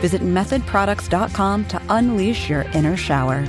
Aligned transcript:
Visit 0.00 0.22
methodproducts.com 0.22 1.64
to 1.66 1.82
unleash 1.88 2.48
your 2.48 2.62
inner 2.74 2.96
shower. 2.96 3.46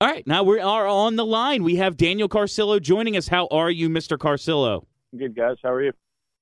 All 0.00 0.08
right, 0.08 0.26
now 0.26 0.42
we 0.42 0.60
are 0.60 0.86
on 0.86 1.16
the 1.16 1.24
line. 1.24 1.62
We 1.64 1.76
have 1.76 1.96
Daniel 1.96 2.28
Carcillo 2.28 2.78
joining 2.78 3.16
us. 3.16 3.28
How 3.28 3.46
are 3.50 3.70
you, 3.70 3.88
Mr. 3.88 4.18
Carcillo? 4.18 4.84
Good 5.16 5.34
guys, 5.34 5.56
how 5.62 5.70
are 5.70 5.82
you? 5.82 5.92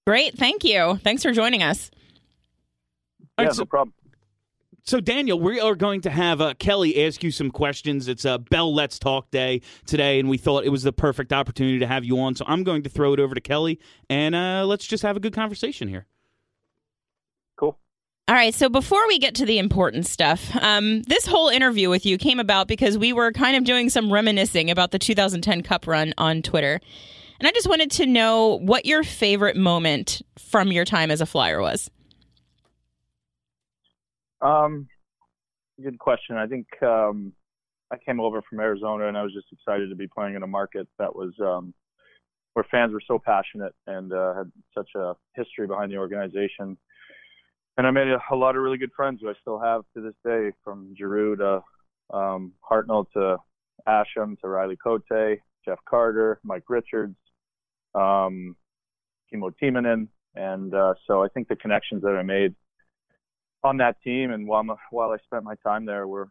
Great, 0.06 0.36
thank 0.36 0.64
you. 0.64 0.98
Thanks 1.04 1.22
for 1.22 1.30
joining 1.30 1.62
us. 1.62 1.90
Yeah, 3.38 3.44
right, 3.44 3.54
so, 3.54 3.62
no 3.62 3.66
problem. 3.66 3.92
so, 4.82 5.00
Daniel, 5.00 5.38
we 5.38 5.60
are 5.60 5.76
going 5.76 6.00
to 6.00 6.10
have 6.10 6.40
uh, 6.40 6.54
Kelly 6.58 7.06
ask 7.06 7.22
you 7.22 7.30
some 7.30 7.50
questions. 7.50 8.08
It's 8.08 8.24
a 8.24 8.38
Bell 8.38 8.74
Let's 8.74 8.98
Talk 8.98 9.30
Day 9.30 9.60
today, 9.86 10.18
and 10.18 10.28
we 10.28 10.38
thought 10.38 10.64
it 10.64 10.70
was 10.70 10.82
the 10.82 10.92
perfect 10.92 11.32
opportunity 11.32 11.78
to 11.78 11.86
have 11.86 12.04
you 12.04 12.18
on. 12.18 12.34
So 12.34 12.44
I'm 12.48 12.64
going 12.64 12.82
to 12.82 12.88
throw 12.88 13.12
it 13.12 13.20
over 13.20 13.34
to 13.34 13.40
Kelly, 13.40 13.78
and 14.10 14.34
uh, 14.34 14.64
let's 14.66 14.86
just 14.86 15.04
have 15.04 15.16
a 15.16 15.20
good 15.20 15.34
conversation 15.34 15.86
here. 15.86 16.06
All 18.28 18.36
right, 18.36 18.54
so 18.54 18.68
before 18.68 19.06
we 19.08 19.18
get 19.18 19.34
to 19.36 19.44
the 19.44 19.58
important 19.58 20.06
stuff, 20.06 20.54
um, 20.62 21.02
this 21.02 21.26
whole 21.26 21.48
interview 21.48 21.90
with 21.90 22.06
you 22.06 22.18
came 22.18 22.38
about 22.38 22.68
because 22.68 22.96
we 22.96 23.12
were 23.12 23.32
kind 23.32 23.56
of 23.56 23.64
doing 23.64 23.90
some 23.90 24.12
reminiscing 24.12 24.70
about 24.70 24.92
the 24.92 24.98
2010 24.98 25.62
Cup 25.62 25.88
run 25.88 26.14
on 26.16 26.40
Twitter. 26.40 26.80
And 27.40 27.48
I 27.48 27.50
just 27.50 27.68
wanted 27.68 27.90
to 27.92 28.06
know 28.06 28.60
what 28.62 28.86
your 28.86 29.02
favorite 29.02 29.56
moment 29.56 30.22
from 30.38 30.70
your 30.70 30.84
time 30.84 31.10
as 31.10 31.20
a 31.20 31.26
flyer 31.26 31.60
was. 31.60 31.90
Um, 34.40 34.86
good 35.82 35.98
question. 35.98 36.36
I 36.36 36.46
think 36.46 36.68
um, 36.80 37.32
I 37.90 37.96
came 37.96 38.20
over 38.20 38.40
from 38.48 38.60
Arizona 38.60 39.08
and 39.08 39.18
I 39.18 39.24
was 39.24 39.32
just 39.32 39.48
excited 39.50 39.90
to 39.90 39.96
be 39.96 40.06
playing 40.06 40.36
in 40.36 40.44
a 40.44 40.46
market 40.46 40.86
that 41.00 41.14
was 41.14 41.32
um, 41.40 41.74
where 42.52 42.64
fans 42.70 42.92
were 42.92 43.02
so 43.04 43.18
passionate 43.18 43.74
and 43.88 44.12
uh, 44.12 44.34
had 44.34 44.52
such 44.72 44.90
a 44.94 45.14
history 45.34 45.66
behind 45.66 45.90
the 45.90 45.96
organization. 45.96 46.78
And 47.76 47.86
I 47.86 47.90
made 47.90 48.08
a, 48.08 48.18
a 48.30 48.36
lot 48.36 48.56
of 48.56 48.62
really 48.62 48.78
good 48.78 48.92
friends 48.94 49.20
who 49.22 49.30
I 49.30 49.34
still 49.40 49.58
have 49.58 49.82
to 49.94 50.02
this 50.02 50.14
day, 50.24 50.52
from 50.62 50.94
Giroux 50.96 51.36
to 51.36 51.62
um, 52.14 52.52
Hartnell 52.68 53.06
to 53.14 53.38
Asham 53.88 54.38
to 54.40 54.48
Riley 54.48 54.76
Cote, 54.76 55.06
Jeff 55.64 55.78
Carter, 55.88 56.38
Mike 56.44 56.64
Richards, 56.68 57.16
um, 57.94 58.56
Kimmo 59.30 59.50
Timonen, 59.50 60.08
and 60.34 60.74
uh, 60.74 60.94
so 61.06 61.22
I 61.22 61.28
think 61.28 61.48
the 61.48 61.56
connections 61.56 62.02
that 62.02 62.16
I 62.16 62.22
made 62.22 62.54
on 63.64 63.76
that 63.78 64.00
team 64.02 64.32
and 64.32 64.46
while 64.46 64.64
my, 64.64 64.74
while 64.90 65.10
I 65.10 65.18
spent 65.24 65.44
my 65.44 65.54
time 65.64 65.86
there 65.86 66.06
were 66.06 66.28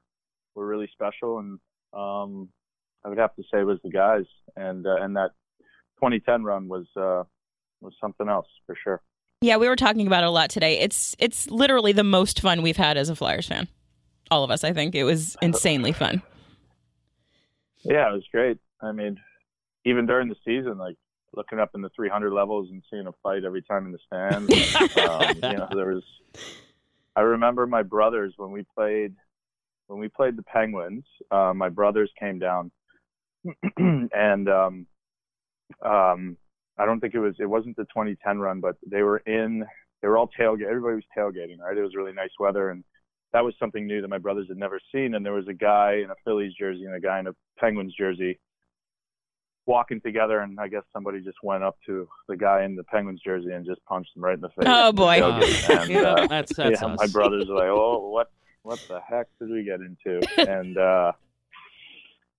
were 0.55 0.67
really 0.67 0.89
special. 0.91 1.39
And 1.39 1.59
um, 1.93 2.49
I 3.05 3.09
would 3.09 3.17
have 3.17 3.35
to 3.35 3.43
say 3.51 3.63
was 3.63 3.79
the 3.83 3.89
guys. 3.89 4.25
And 4.55 4.85
uh, 4.85 4.97
and 5.01 5.15
that 5.15 5.31
2010 5.97 6.43
run 6.43 6.67
was 6.67 6.85
uh, 6.95 7.23
was 7.81 7.93
something 8.01 8.27
else 8.27 8.47
for 8.65 8.75
sure. 8.83 9.01
Yeah, 9.43 9.57
we 9.57 9.67
were 9.67 9.75
talking 9.75 10.05
about 10.05 10.23
it 10.23 10.27
a 10.27 10.31
lot 10.31 10.51
today. 10.51 10.79
It's 10.79 11.15
it's 11.17 11.49
literally 11.49 11.93
the 11.93 12.03
most 12.03 12.41
fun 12.41 12.61
we've 12.61 12.77
had 12.77 12.95
as 12.95 13.09
a 13.09 13.15
Flyers 13.15 13.47
fan. 13.47 13.67
All 14.29 14.43
of 14.43 14.51
us, 14.51 14.63
I 14.63 14.71
think. 14.71 14.93
It 14.93 15.03
was 15.03 15.35
insanely 15.41 15.93
fun. 15.93 16.21
Yeah, 17.83 18.07
it 18.09 18.13
was 18.13 18.25
great. 18.31 18.59
I 18.83 18.91
mean, 18.91 19.19
even 19.83 20.05
during 20.05 20.29
the 20.29 20.35
season, 20.45 20.77
like 20.77 20.95
looking 21.33 21.59
up 21.59 21.71
in 21.73 21.81
the 21.81 21.89
300 21.95 22.31
levels 22.31 22.69
and 22.69 22.83
seeing 22.91 23.07
a 23.07 23.13
fight 23.23 23.43
every 23.43 23.63
time 23.63 23.87
in 23.87 23.91
the 23.91 23.99
stands. 24.05 24.75
um, 25.09 25.51
you 25.51 25.57
know, 25.57 25.67
there 25.73 25.95
was. 25.95 26.03
I 27.15 27.21
remember 27.21 27.65
my 27.65 27.81
brothers 27.81 28.35
when 28.37 28.51
we 28.51 28.63
played 28.75 29.15
when 29.87 29.99
we 29.99 30.07
played 30.07 30.37
the 30.37 30.43
Penguins. 30.43 31.03
Uh, 31.31 31.53
my 31.55 31.69
brothers 31.69 32.11
came 32.19 32.37
down, 32.37 32.71
and 33.77 34.47
um, 34.47 34.85
um, 35.83 36.37
I 36.77 36.85
don't 36.85 36.99
think 36.99 37.13
it 37.13 37.19
was 37.19 37.35
it 37.39 37.45
wasn't 37.45 37.75
the 37.75 37.83
2010 37.85 38.39
run, 38.39 38.59
but 38.59 38.75
they 38.85 39.03
were 39.03 39.17
in. 39.19 39.65
They 40.01 40.07
were 40.07 40.17
all 40.17 40.29
tailgate. 40.39 40.67
Everybody 40.67 40.95
was 40.95 41.03
tailgating, 41.15 41.59
right? 41.59 41.77
It 41.77 41.81
was 41.83 41.95
really 41.95 42.13
nice 42.13 42.31
weather, 42.39 42.71
and 42.71 42.83
that 43.33 43.43
was 43.43 43.53
something 43.59 43.85
new 43.85 44.01
that 44.01 44.09
my 44.09 44.17
brothers 44.17 44.47
had 44.49 44.57
never 44.57 44.79
seen. 44.91 45.13
And 45.15 45.25
there 45.25 45.33
was 45.33 45.47
a 45.47 45.53
guy 45.53 46.01
in 46.03 46.09
a 46.09 46.15
Phillies 46.25 46.53
jersey 46.59 46.85
and 46.85 46.95
a 46.95 46.99
guy 46.99 47.19
in 47.19 47.27
a 47.27 47.35
Penguins 47.59 47.93
jersey 47.97 48.39
walking 49.65 50.01
together, 50.01 50.39
and 50.39 50.59
I 50.59 50.67
guess 50.67 50.83
somebody 50.91 51.21
just 51.21 51.37
went 51.43 51.63
up 51.63 51.77
to 51.85 52.07
the 52.27 52.35
guy 52.35 52.63
in 52.63 52.75
the 52.75 52.83
Penguins 52.83 53.21
jersey 53.23 53.51
and 53.51 53.65
just 53.65 53.83
punched 53.85 54.15
him 54.15 54.23
right 54.23 54.35
in 54.35 54.41
the 54.41 54.49
face. 54.49 54.65
Oh, 54.65 54.91
boy. 54.91 55.19
Tailgate. 55.19 55.91
And, 55.95 56.05
uh, 56.05 56.27
that's 56.27 56.55
that's 56.55 56.81
yeah, 56.81 56.87
us. 56.87 56.99
my 56.99 57.07
brothers 57.07 57.47
were 57.47 57.55
like, 57.55 57.69
"Oh, 57.69 58.09
what, 58.09 58.31
what 58.63 58.79
the 58.87 58.99
heck 59.07 59.27
did 59.39 59.49
we 59.49 59.63
get 59.63 59.79
into?" 59.81 60.21
and 60.37 60.77
uh, 60.77 61.11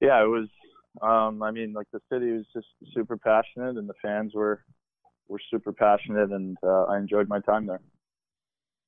yeah, 0.00 0.22
it 0.22 0.28
was. 0.28 0.49
Um, 1.00 1.42
I 1.42 1.50
mean, 1.50 1.72
like 1.72 1.86
the 1.92 2.00
city 2.12 2.32
was 2.32 2.44
just 2.53 2.66
super 2.92 3.16
passionate, 3.16 3.76
and 3.76 3.88
the 3.88 3.94
fans 4.03 4.34
were 4.34 4.62
were 5.28 5.41
super 5.50 5.72
passionate, 5.72 6.30
and 6.30 6.56
uh, 6.62 6.84
I 6.84 6.98
enjoyed 6.98 7.28
my 7.28 7.41
time 7.41 7.66
there. 7.66 7.80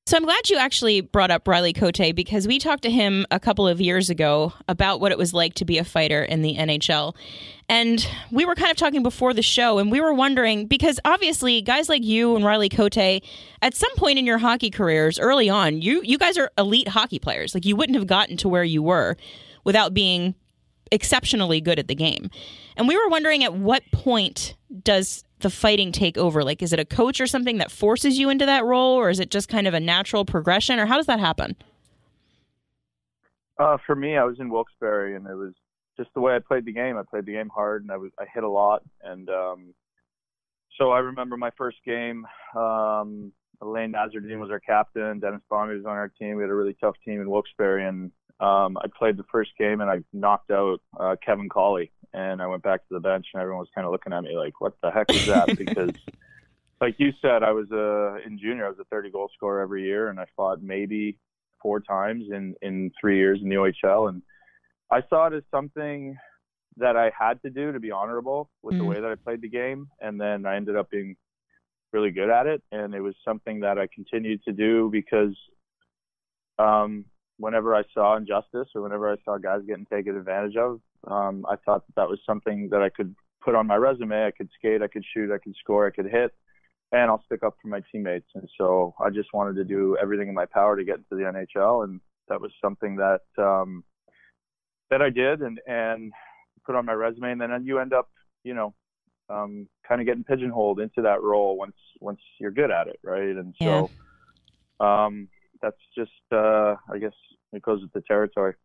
So 0.07 0.17
I'm 0.17 0.23
glad 0.23 0.51
you 0.51 0.57
actually 0.57 1.01
brought 1.01 1.31
up 1.31 1.47
Riley 1.47 1.73
Cote 1.73 2.13
because 2.15 2.47
we 2.47 2.59
talked 2.59 2.83
to 2.83 2.91
him 2.91 3.25
a 3.31 3.39
couple 3.39 3.67
of 3.67 3.81
years 3.81 4.11
ago 4.11 4.53
about 4.67 4.99
what 4.99 5.11
it 5.11 5.17
was 5.17 5.33
like 5.33 5.55
to 5.55 5.65
be 5.65 5.79
a 5.79 5.83
fighter 5.83 6.21
in 6.21 6.43
the 6.43 6.55
NHL. 6.55 7.15
And 7.67 8.07
we 8.29 8.45
were 8.45 8.53
kind 8.53 8.69
of 8.69 8.77
talking 8.77 9.01
before 9.01 9.33
the 9.33 9.41
show 9.41 9.79
and 9.79 9.89
we 9.89 9.99
were 9.99 10.13
wondering 10.13 10.67
because 10.67 10.99
obviously 11.05 11.63
guys 11.63 11.89
like 11.89 12.03
you 12.03 12.35
and 12.35 12.45
Riley 12.45 12.69
Cote 12.69 12.99
at 12.99 13.73
some 13.73 13.95
point 13.95 14.19
in 14.19 14.27
your 14.27 14.37
hockey 14.37 14.69
careers 14.69 15.17
early 15.17 15.49
on, 15.49 15.81
you 15.81 16.03
you 16.03 16.19
guys 16.19 16.37
are 16.37 16.51
elite 16.55 16.89
hockey 16.89 17.17
players. 17.17 17.55
Like 17.55 17.65
you 17.65 17.75
wouldn't 17.75 17.97
have 17.97 18.05
gotten 18.05 18.37
to 18.37 18.47
where 18.47 18.63
you 18.63 18.83
were 18.83 19.17
without 19.63 19.95
being 19.95 20.35
exceptionally 20.91 21.61
good 21.61 21.79
at 21.79 21.87
the 21.87 21.95
game. 21.95 22.29
And 22.77 22.87
we 22.87 22.97
were 22.97 23.09
wondering 23.09 23.43
at 23.43 23.53
what 23.53 23.83
point 23.91 24.55
does 24.83 25.23
the 25.39 25.49
fighting 25.49 25.91
take 25.91 26.17
over? 26.17 26.43
Like, 26.43 26.61
is 26.61 26.73
it 26.73 26.79
a 26.79 26.85
coach 26.85 27.19
or 27.19 27.27
something 27.27 27.57
that 27.57 27.71
forces 27.71 28.17
you 28.17 28.29
into 28.29 28.45
that 28.45 28.63
role, 28.65 28.95
or 28.95 29.09
is 29.09 29.19
it 29.19 29.31
just 29.31 29.49
kind 29.49 29.67
of 29.67 29.73
a 29.73 29.79
natural 29.79 30.25
progression, 30.25 30.79
or 30.79 30.85
how 30.85 30.97
does 30.97 31.07
that 31.07 31.19
happen? 31.19 31.55
Uh, 33.57 33.77
for 33.85 33.95
me, 33.95 34.17
I 34.17 34.23
was 34.23 34.39
in 34.39 34.49
Wilkes-Barre, 34.49 35.15
and 35.15 35.27
it 35.27 35.35
was 35.35 35.53
just 35.97 36.09
the 36.13 36.21
way 36.21 36.35
I 36.35 36.39
played 36.39 36.65
the 36.65 36.73
game. 36.73 36.97
I 36.97 37.03
played 37.09 37.25
the 37.25 37.33
game 37.33 37.49
hard, 37.49 37.83
and 37.83 37.91
I 37.91 37.97
was 37.97 38.11
I 38.19 38.25
hit 38.33 38.43
a 38.43 38.49
lot, 38.49 38.83
and 39.01 39.29
um, 39.29 39.73
so 40.77 40.91
I 40.91 40.99
remember 40.99 41.37
my 41.37 41.51
first 41.57 41.77
game. 41.85 42.25
Um, 42.55 43.31
Alain 43.61 43.93
Nasreddine 43.93 44.39
was 44.39 44.51
our 44.51 44.59
captain. 44.59 45.19
Dennis 45.19 45.41
Bonvie 45.49 45.77
was 45.77 45.85
on 45.85 45.93
our 45.93 46.09
team. 46.09 46.35
We 46.35 46.43
had 46.43 46.49
a 46.49 46.55
really 46.55 46.75
tough 46.81 46.95
team 47.05 47.21
in 47.21 47.29
Wilkes-Barre, 47.29 47.87
and 47.87 48.11
um, 48.39 48.77
I 48.77 48.87
played 48.97 49.17
the 49.17 49.23
first 49.31 49.51
game, 49.57 49.81
and 49.81 49.89
I 49.89 50.03
knocked 50.11 50.51
out 50.51 50.81
uh, 50.99 51.15
Kevin 51.25 51.49
Colley, 51.49 51.91
and 52.13 52.41
I 52.41 52.47
went 52.47 52.63
back 52.63 52.81
to 52.87 52.93
the 52.93 52.99
bench, 52.99 53.27
and 53.33 53.41
everyone 53.41 53.59
was 53.61 53.69
kind 53.73 53.85
of 53.85 53.91
looking 53.91 54.13
at 54.13 54.23
me 54.23 54.37
like, 54.37 54.59
"What 54.59 54.73
the 54.83 54.91
heck 54.91 55.07
is 55.13 55.25
that?" 55.27 55.49
because 55.57 55.91
like 56.81 56.95
you 56.97 57.11
said, 57.21 57.43
I 57.43 57.51
was 57.51 57.71
a 57.71 58.17
in 58.25 58.37
junior. 58.37 58.65
I 58.65 58.69
was 58.69 58.79
a 58.79 58.85
30 58.85 59.11
goal 59.11 59.29
scorer 59.35 59.61
every 59.61 59.83
year, 59.83 60.09
and 60.09 60.19
I 60.19 60.25
fought 60.35 60.61
maybe 60.61 61.17
four 61.61 61.79
times 61.79 62.25
in 62.31 62.55
in 62.61 62.91
three 62.99 63.17
years 63.17 63.39
in 63.41 63.49
the 63.49 63.55
OHL, 63.55 64.09
and 64.09 64.21
I 64.91 65.01
saw 65.09 65.27
it 65.27 65.33
as 65.33 65.43
something 65.49 66.17
that 66.77 66.97
I 66.97 67.11
had 67.17 67.41
to 67.43 67.49
do 67.49 67.71
to 67.71 67.79
be 67.79 67.91
honorable 67.91 68.49
with 68.61 68.77
the 68.77 68.83
Mm. 68.83 68.87
way 68.89 69.01
that 69.01 69.09
I 69.09 69.15
played 69.15 69.41
the 69.41 69.49
game, 69.49 69.89
and 70.01 70.19
then 70.19 70.45
I 70.45 70.57
ended 70.57 70.75
up 70.75 70.89
being 70.89 71.15
really 71.93 72.11
good 72.11 72.29
at 72.29 72.47
it, 72.47 72.61
and 72.73 72.93
it 72.93 72.99
was 72.99 73.15
something 73.23 73.61
that 73.61 73.79
I 73.79 73.87
continued 73.87 74.43
to 74.43 74.51
do 74.51 74.89
because 74.91 75.35
um, 76.59 77.05
whenever 77.37 77.75
I 77.75 77.83
saw 77.93 78.15
injustice 78.15 78.69
or 78.75 78.81
whenever 78.81 79.11
I 79.11 79.15
saw 79.25 79.37
guys 79.37 79.61
getting 79.67 79.85
taken 79.85 80.15
advantage 80.15 80.55
of, 80.55 80.79
um, 81.07 81.45
I 81.49 81.55
thought 81.57 81.85
that 81.87 81.95
that 81.95 82.09
was 82.09 82.19
something 82.25 82.69
that 82.71 82.81
I 82.81 82.89
could 82.89 83.15
put 83.43 83.55
on 83.55 83.67
my 83.67 83.75
resume. 83.75 84.25
I 84.25 84.31
could 84.31 84.49
skate, 84.57 84.81
I 84.81 84.87
could 84.87 85.05
shoot, 85.13 85.31
I 85.31 85.37
could 85.37 85.55
score, 85.59 85.87
I 85.87 85.91
could 85.91 86.09
hit, 86.09 86.31
and 86.91 87.09
I'll 87.09 87.23
stick 87.25 87.43
up 87.43 87.55
for 87.61 87.67
my 87.67 87.81
teammates. 87.91 88.29
And 88.35 88.49
so 88.57 88.95
I 88.99 89.09
just 89.09 89.33
wanted 89.33 89.55
to 89.57 89.63
do 89.63 89.97
everything 90.01 90.29
in 90.29 90.33
my 90.33 90.45
power 90.45 90.75
to 90.75 90.83
get 90.83 90.97
into 90.97 91.07
the 91.11 91.23
NHL, 91.23 91.83
and 91.83 91.99
that 92.29 92.41
was 92.41 92.51
something 92.61 92.95
that 92.95 93.21
um, 93.37 93.83
that 94.89 95.01
I 95.01 95.09
did 95.09 95.41
and 95.41 95.59
and 95.67 96.11
put 96.65 96.75
on 96.75 96.85
my 96.85 96.93
resume. 96.93 97.31
And 97.31 97.41
then 97.41 97.65
you 97.65 97.79
end 97.79 97.93
up, 97.93 98.09
you 98.43 98.53
know, 98.53 98.73
um, 99.29 99.67
kind 99.87 100.01
of 100.01 100.07
getting 100.07 100.23
pigeonholed 100.23 100.79
into 100.79 101.01
that 101.03 101.21
role 101.21 101.57
once 101.57 101.75
once 101.99 102.19
you're 102.39 102.51
good 102.51 102.71
at 102.71 102.87
it, 102.87 102.99
right? 103.03 103.35
And 103.35 103.53
so 103.61 103.89
um, 104.79 105.27
that's 105.61 105.77
just, 105.95 106.11
uh, 106.31 106.75
I 106.91 106.97
guess, 106.99 107.13
it 107.53 107.61
goes 107.61 107.81
with 107.81 107.93
the 107.93 108.01
territory. 108.01 108.55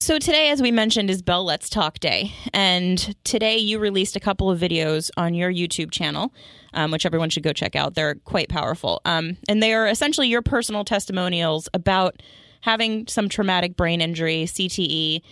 So, 0.00 0.18
today, 0.18 0.50
as 0.50 0.60
we 0.60 0.70
mentioned, 0.70 1.08
is 1.08 1.22
Bell 1.22 1.44
Let's 1.44 1.70
Talk 1.70 1.98
Day. 1.98 2.32
And 2.52 3.16
today 3.24 3.56
you 3.56 3.78
released 3.78 4.16
a 4.16 4.20
couple 4.20 4.50
of 4.50 4.60
videos 4.60 5.10
on 5.16 5.32
your 5.32 5.50
YouTube 5.50 5.90
channel, 5.92 6.34
um, 6.74 6.90
which 6.90 7.06
everyone 7.06 7.30
should 7.30 7.42
go 7.42 7.54
check 7.54 7.74
out. 7.74 7.94
They're 7.94 8.16
quite 8.16 8.50
powerful. 8.50 9.00
Um, 9.06 9.38
and 9.48 9.62
they 9.62 9.72
are 9.72 9.86
essentially 9.86 10.28
your 10.28 10.42
personal 10.42 10.84
testimonials 10.84 11.68
about 11.72 12.22
having 12.60 13.06
some 13.06 13.28
traumatic 13.28 13.76
brain 13.76 14.00
injury, 14.00 14.44
CTE, 14.44 15.22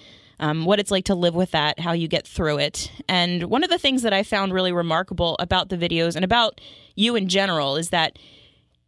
um, 0.40 0.64
what 0.64 0.80
it's 0.80 0.90
like 0.90 1.04
to 1.04 1.14
live 1.14 1.34
with 1.34 1.50
that, 1.52 1.78
how 1.78 1.92
you 1.92 2.08
get 2.08 2.26
through 2.26 2.58
it. 2.58 2.90
And 3.08 3.44
one 3.44 3.64
of 3.64 3.70
the 3.70 3.78
things 3.78 4.02
that 4.02 4.12
I 4.12 4.22
found 4.22 4.52
really 4.52 4.72
remarkable 4.72 5.36
about 5.38 5.68
the 5.68 5.76
videos 5.76 6.16
and 6.16 6.24
about 6.24 6.60
you 6.96 7.14
in 7.14 7.28
general 7.28 7.76
is 7.76 7.90
that 7.90 8.18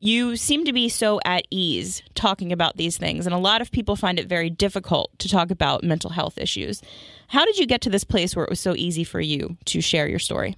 you 0.05 0.37
seem 0.37 0.67
to 0.67 0.73
be 0.73 0.89
so 0.91 1.19
at 1.25 1.47
ease 1.51 2.03
talking 2.15 2.53
about 2.53 2.77
these 2.77 2.99
things, 2.99 3.25
and 3.25 3.35
a 3.35 3.39
lot 3.39 3.63
of 3.63 3.73
people 3.73 3.97
find 3.97 4.19
it 4.19 4.29
very 4.29 4.51
difficult 4.51 5.19
to 5.19 5.29
talk 5.29 5.51
about 5.51 5.83
mental 5.83 6.11
health 6.11 6.37
issues. 6.37 6.83
How 7.29 7.47
did 7.47 7.59
you 7.59 7.67
get 7.67 7.81
to 7.83 7.91
this 7.91 8.05
place 8.05 8.37
where 8.37 8.45
it 8.45 8.51
was 8.51 8.61
so 8.61 8.75
easy 8.77 9.03
for 9.03 9.21
you 9.21 9.57
to 9.65 9.81
share 9.81 10.07
your 10.07 10.19
story? 10.19 10.57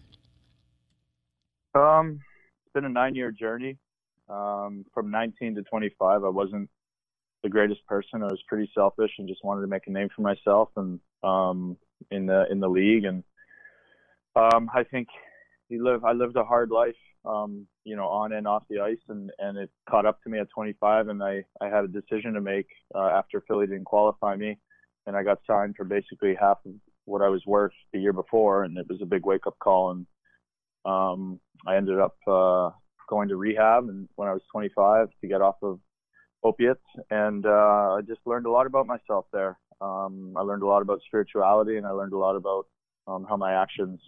Um, 1.77 2.19
it's 2.65 2.73
been 2.75 2.85
a 2.87 2.89
nine-year 2.89 3.31
journey. 3.31 3.79
Um, 4.29 4.85
from 4.93 5.13
19 5.13 5.55
to 5.55 5.63
25, 5.63 6.25
I 6.25 6.29
wasn't 6.29 6.69
the 7.45 7.49
greatest 7.49 7.87
person. 7.87 8.25
I 8.25 8.27
was 8.27 8.43
pretty 8.49 8.69
selfish 8.75 9.13
and 9.19 9.29
just 9.29 9.45
wanted 9.45 9.61
to 9.61 9.69
make 9.69 9.87
a 9.87 9.91
name 9.91 10.09
for 10.15 10.23
myself 10.23 10.71
and 10.77 10.99
um, 11.23 11.77
in 12.11 12.27
the 12.27 12.51
in 12.51 12.59
the 12.59 12.69
league. 12.69 13.05
And 13.05 13.23
um, 14.35 14.69
I 14.75 14.83
think 14.83 15.07
he 15.69 15.79
live 15.79 16.05
I 16.05 16.13
lived 16.13 16.35
a 16.37 16.43
hard 16.43 16.71
life 16.71 16.97
um, 17.25 17.69
you 17.87 17.95
know, 17.95 18.09
on 18.09 18.33
and 18.33 18.49
off 18.49 18.65
the 18.69 18.81
ice, 18.81 18.99
and 19.09 19.31
and 19.39 19.57
it 19.57 19.71
caught 19.89 20.07
up 20.07 20.21
to 20.23 20.29
me 20.29 20.41
at 20.41 20.51
25, 20.51 21.09
and 21.09 21.23
I 21.23 21.45
I 21.61 21.69
had 21.69 21.85
a 21.85 21.89
decision 21.89 22.35
to 22.35 22.41
make 22.41 22.67
uh, 22.95 23.11
after 23.15 23.41
Philly 23.47 23.69
didn't 23.69 23.85
qualify 23.85 24.35
me, 24.35 24.59
and 25.07 25.17
I 25.17 25.23
got 25.23 25.39
signed 25.47 25.77
for 25.77 25.85
basically 25.85 26.35
half 26.39 26.59
of 26.67 26.73
what 27.05 27.23
I 27.23 27.29
was 27.29 27.43
worth 27.47 27.73
the 27.93 28.01
year 28.01 28.13
before, 28.13 28.65
and 28.65 28.77
it 28.77 28.87
was 28.89 29.01
a 29.03 29.07
big 29.07 29.25
wake 29.25 29.47
up 29.47 29.57
call, 29.61 29.93
and 29.93 30.07
um, 30.85 31.39
I 31.65 31.77
ended 31.77 32.01
up 32.01 32.17
uh, 32.27 32.71
going 33.09 33.29
to 33.29 33.37
rehab, 33.37 33.89
and 33.89 34.09
when 34.17 34.29
I 34.29 34.33
was 34.33 34.43
25 34.51 35.09
to 35.21 35.29
get 35.29 35.41
off 35.41 35.57
of 35.63 35.79
opiates, 36.43 36.83
and 37.11 37.47
uh, 37.47 37.99
I 37.99 38.01
just 38.05 38.21
learned 38.27 38.47
a 38.47 38.51
lot 38.51 38.67
about 38.67 38.89
myself 38.89 39.27
there. 39.33 39.59
Um, 39.81 40.35
I 40.37 40.41
learned 40.41 40.65
a 40.65 40.67
lot 40.67 40.83
about 40.83 41.03
spirituality, 41.07 41.77
and 41.77 41.87
I 41.87 41.91
learned 41.91 42.15
a 42.15 42.19
lot 42.19 42.35
about 42.35 42.67
um, 43.07 43.25
how 43.29 43.37
my 43.37 43.53
actions 43.53 44.01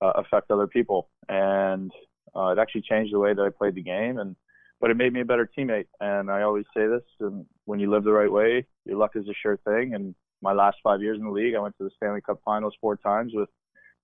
uh, 0.00 0.12
affect 0.16 0.50
other 0.50 0.66
people, 0.66 1.10
and 1.28 1.92
uh, 2.36 2.48
it 2.48 2.58
actually 2.58 2.82
changed 2.82 3.12
the 3.12 3.18
way 3.18 3.34
that 3.34 3.42
I 3.42 3.50
played 3.50 3.74
the 3.74 3.82
game, 3.82 4.18
and 4.18 4.36
but 4.80 4.90
it 4.90 4.96
made 4.96 5.12
me 5.12 5.22
a 5.22 5.24
better 5.24 5.48
teammate. 5.56 5.86
And 6.00 6.30
I 6.30 6.42
always 6.42 6.66
say 6.76 6.86
this: 6.86 7.02
and 7.20 7.46
when 7.64 7.80
you 7.80 7.90
live 7.90 8.04
the 8.04 8.12
right 8.12 8.30
way, 8.30 8.66
your 8.84 8.98
luck 8.98 9.12
is 9.14 9.28
a 9.28 9.34
sure 9.40 9.58
thing. 9.58 9.94
And 9.94 10.14
my 10.42 10.52
last 10.52 10.76
five 10.82 11.00
years 11.00 11.18
in 11.18 11.24
the 11.24 11.30
league, 11.30 11.54
I 11.54 11.60
went 11.60 11.76
to 11.78 11.84
the 11.84 11.90
Stanley 11.96 12.20
Cup 12.20 12.40
Finals 12.44 12.74
four 12.80 12.96
times 12.96 13.32
with 13.34 13.48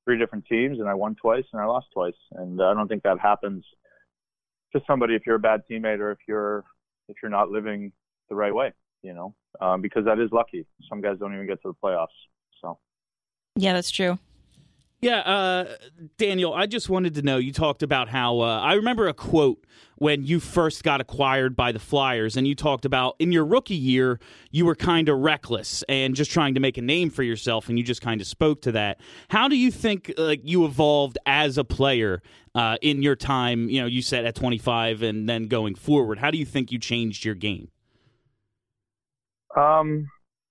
three 0.05 0.19
different 0.19 0.47
teams, 0.47 0.81
and 0.81 0.89
I 0.89 0.95
won 0.95 1.15
twice 1.15 1.45
and 1.53 1.61
I 1.61 1.67
lost 1.67 1.87
twice. 1.93 2.15
And 2.33 2.61
I 2.63 2.75
don't 2.75 2.89
think 2.89 3.03
that 3.03 3.21
happens 3.21 3.65
to 4.75 4.81
somebody 4.87 5.15
if 5.15 5.23
you're 5.27 5.37
a 5.37 5.41
bad 5.41 5.63
teammate 5.71 5.99
or 5.99 6.11
if 6.11 6.19
you're 6.27 6.65
if 7.09 7.17
you're 7.23 7.31
not 7.31 7.51
living 7.51 7.93
the 8.29 8.35
right 8.35 8.55
way, 8.55 8.73
you 9.03 9.13
know, 9.13 9.35
um, 9.61 9.83
because 9.83 10.05
that 10.07 10.19
is 10.19 10.31
lucky. 10.33 10.67
Some 10.89 11.01
guys 11.01 11.19
don't 11.19 11.35
even 11.35 11.47
get 11.47 11.61
to 11.63 11.69
the 11.69 11.75
playoffs. 11.75 12.07
So. 12.61 12.79
Yeah, 13.57 13.75
that's 13.75 13.91
true. 13.91 14.19
Yeah, 15.03 15.19
uh, 15.19 15.65
Daniel, 16.17 16.55
I 16.55 16.67
just 16.67 16.89
wanted 16.89 17.15
to 17.17 17.23
know. 17.23 17.37
You 17.37 17.53
talked 17.53 17.83
about 17.83 18.09
how 18.09 18.39
uh, 18.39 18.61
I 18.61 18.75
remember 18.75 19.09
a 19.09 19.13
quote 19.13 19.67
when 19.97 20.25
you 20.25 20.39
first 20.39 20.85
got 20.85 21.01
acquired 21.01 21.57
by 21.57 21.73
the 21.73 21.81
Flyers, 21.81 22.37
and 22.37 22.47
you 22.47 22.55
talked 22.55 22.85
about 22.85 23.17
in 23.19 23.33
your 23.33 23.45
rookie 23.45 23.75
year 23.75 24.21
you 24.53 24.65
were 24.65 24.77
kind 24.77 25.09
of 25.09 25.19
reckless 25.19 25.83
and 25.89 26.15
just 26.15 26.31
trying 26.31 26.55
to 26.55 26.61
make 26.61 26.79
a 26.79 26.83
name 26.83 27.11
for 27.11 27.25
yourself, 27.25 27.69
and 27.69 27.79
you 27.79 27.85
just 27.85 28.01
kind 28.01 28.21
of 28.21 28.29
spoke 28.29 28.63
to 28.63 28.71
that. 28.73 29.01
How 29.29 29.49
do 29.49 29.57
you 29.57 29.73
think 29.73 30.15
like 30.19 30.43
you 30.45 30.65
evolved 30.65 31.19
as 31.27 31.59
a 31.59 31.65
player 31.65 32.23
uh, 32.55 32.77
in 32.81 33.03
your 33.03 33.17
time? 33.17 33.69
You 33.69 33.81
know, 33.81 33.89
you 33.89 34.03
said 34.03 34.25
at 34.25 34.37
25, 34.37 35.03
and 35.03 35.29
then 35.29 35.49
going 35.49 35.75
forward. 35.75 36.21
How 36.21 36.31
do 36.31 36.39
you 36.39 36.47
think 36.47 36.71
you 36.71 36.79
changed 36.79 37.25
your 37.25 37.35
game? 37.35 37.73
Um, 39.57 40.07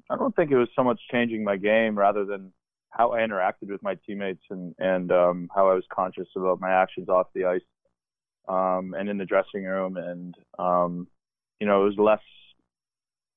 I 0.10 0.18
don't 0.18 0.36
think 0.36 0.52
it 0.52 0.58
was 0.58 0.68
so 0.76 0.84
much 0.84 1.00
changing 1.10 1.46
my 1.46 1.56
game 1.56 1.98
rather 1.98 2.26
than 2.26 2.52
how 2.92 3.14
I 3.14 3.20
interacted 3.20 3.70
with 3.70 3.82
my 3.84 3.96
teammates 4.06 4.44
and 4.50 4.76
and 4.80 5.12
um, 5.12 5.50
how 5.56 5.70
I 5.70 5.74
was 5.74 5.86
conscious 5.92 6.28
about 6.36 6.62
my 6.62 6.72
actions 6.72 7.10
off 7.10 7.28
the 7.34 7.46
ice 7.46 7.62
um, 8.48 8.94
and 8.98 9.10
in 9.10 9.18
the 9.18 9.26
dressing 9.26 9.64
room, 9.64 9.98
and 9.98 10.36
um, 10.60 11.08
you 11.60 11.68
know, 11.68 11.82
it 11.82 11.86
was 11.86 11.98
less 11.98 12.22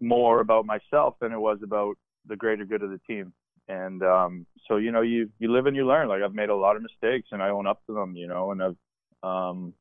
more 0.01 0.41
about 0.41 0.67
myself 0.67 1.15
than 1.21 1.33
it 1.33 1.39
was 1.39 1.59
about 1.63 1.97
the 2.27 2.37
greater 2.37 2.65
good 2.65 2.83
of 2.83 2.91
the 2.91 3.01
team. 3.07 3.33
And 3.69 4.03
um, 4.03 4.47
so, 4.69 4.77
you 4.77 4.93
know, 4.93 5.03
you 5.03 5.31
you 5.39 5.53
live 5.53 5.67
and 5.67 5.77
you 5.77 5.87
learn. 5.87 6.09
Like 6.09 6.23
I've 6.23 6.35
made 6.35 6.51
a 6.51 6.57
lot 6.57 6.77
of 6.77 6.83
mistakes, 6.83 7.29
and 7.33 7.43
I 7.43 7.49
own 7.49 7.67
up 7.67 7.81
to 7.87 7.95
them. 7.95 8.17
You 8.17 8.27
know, 8.27 8.51
and 8.51 8.63
I've 8.63 8.77
um, 9.23 9.75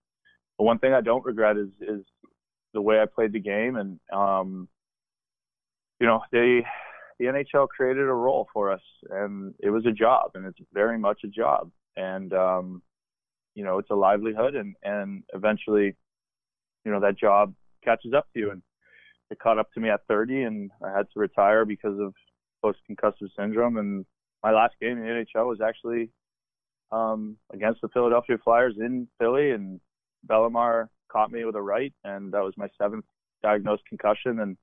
but 0.57 0.65
one 0.65 0.79
thing 0.79 0.93
I 0.93 1.01
don't 1.01 1.25
regret 1.25 1.57
is 1.57 1.69
is 1.81 2.05
the 2.73 2.81
way 2.81 2.99
I 3.01 3.05
played 3.05 3.33
the 3.33 3.39
game, 3.39 3.75
and 3.75 3.99
um, 4.11 4.67
you 5.99 6.07
know, 6.07 6.21
they 6.31 6.65
the 7.23 7.31
NHL 7.31 7.69
created 7.69 8.03
a 8.03 8.13
role 8.13 8.47
for 8.51 8.71
us, 8.71 8.81
and 9.09 9.53
it 9.59 9.69
was 9.69 9.85
a 9.85 9.91
job, 9.91 10.31
and 10.35 10.45
it's 10.45 10.59
very 10.73 10.97
much 10.97 11.21
a 11.23 11.27
job, 11.27 11.71
and 11.95 12.33
um, 12.33 12.81
you 13.55 13.63
know, 13.63 13.77
it's 13.77 13.89
a 13.89 13.95
livelihood, 13.95 14.55
and 14.55 14.75
and 14.83 15.23
eventually, 15.33 15.95
you 16.85 16.91
know, 16.91 16.99
that 16.99 17.17
job 17.17 17.53
catches 17.83 18.13
up 18.13 18.27
to 18.33 18.39
you, 18.39 18.51
and 18.51 18.61
it 19.29 19.39
caught 19.39 19.57
up 19.57 19.71
to 19.73 19.79
me 19.79 19.89
at 19.89 20.01
30, 20.07 20.43
and 20.43 20.71
I 20.83 20.95
had 20.95 21.05
to 21.13 21.19
retire 21.19 21.65
because 21.65 21.97
of 21.99 22.13
post-concussive 22.61 23.29
syndrome, 23.37 23.77
and 23.77 24.05
my 24.43 24.51
last 24.51 24.75
game 24.81 24.97
in 24.97 25.03
the 25.03 25.25
NHL 25.25 25.47
was 25.47 25.61
actually 25.61 26.09
um, 26.91 27.37
against 27.53 27.81
the 27.81 27.87
Philadelphia 27.89 28.37
Flyers 28.43 28.75
in 28.77 29.07
Philly, 29.19 29.51
and 29.51 29.79
Bellemare 30.27 30.89
caught 31.09 31.31
me 31.31 31.45
with 31.45 31.55
a 31.55 31.61
right, 31.61 31.93
and 32.03 32.33
that 32.33 32.43
was 32.43 32.53
my 32.57 32.67
seventh 32.77 33.05
diagnosed 33.41 33.83
concussion, 33.87 34.39
and 34.41 34.57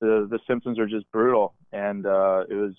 the 0.00 0.26
the 0.30 0.38
symptoms 0.46 0.78
are 0.78 0.86
just 0.86 1.10
brutal. 1.10 1.54
And 1.76 2.06
uh, 2.06 2.44
it 2.48 2.54
was 2.54 2.74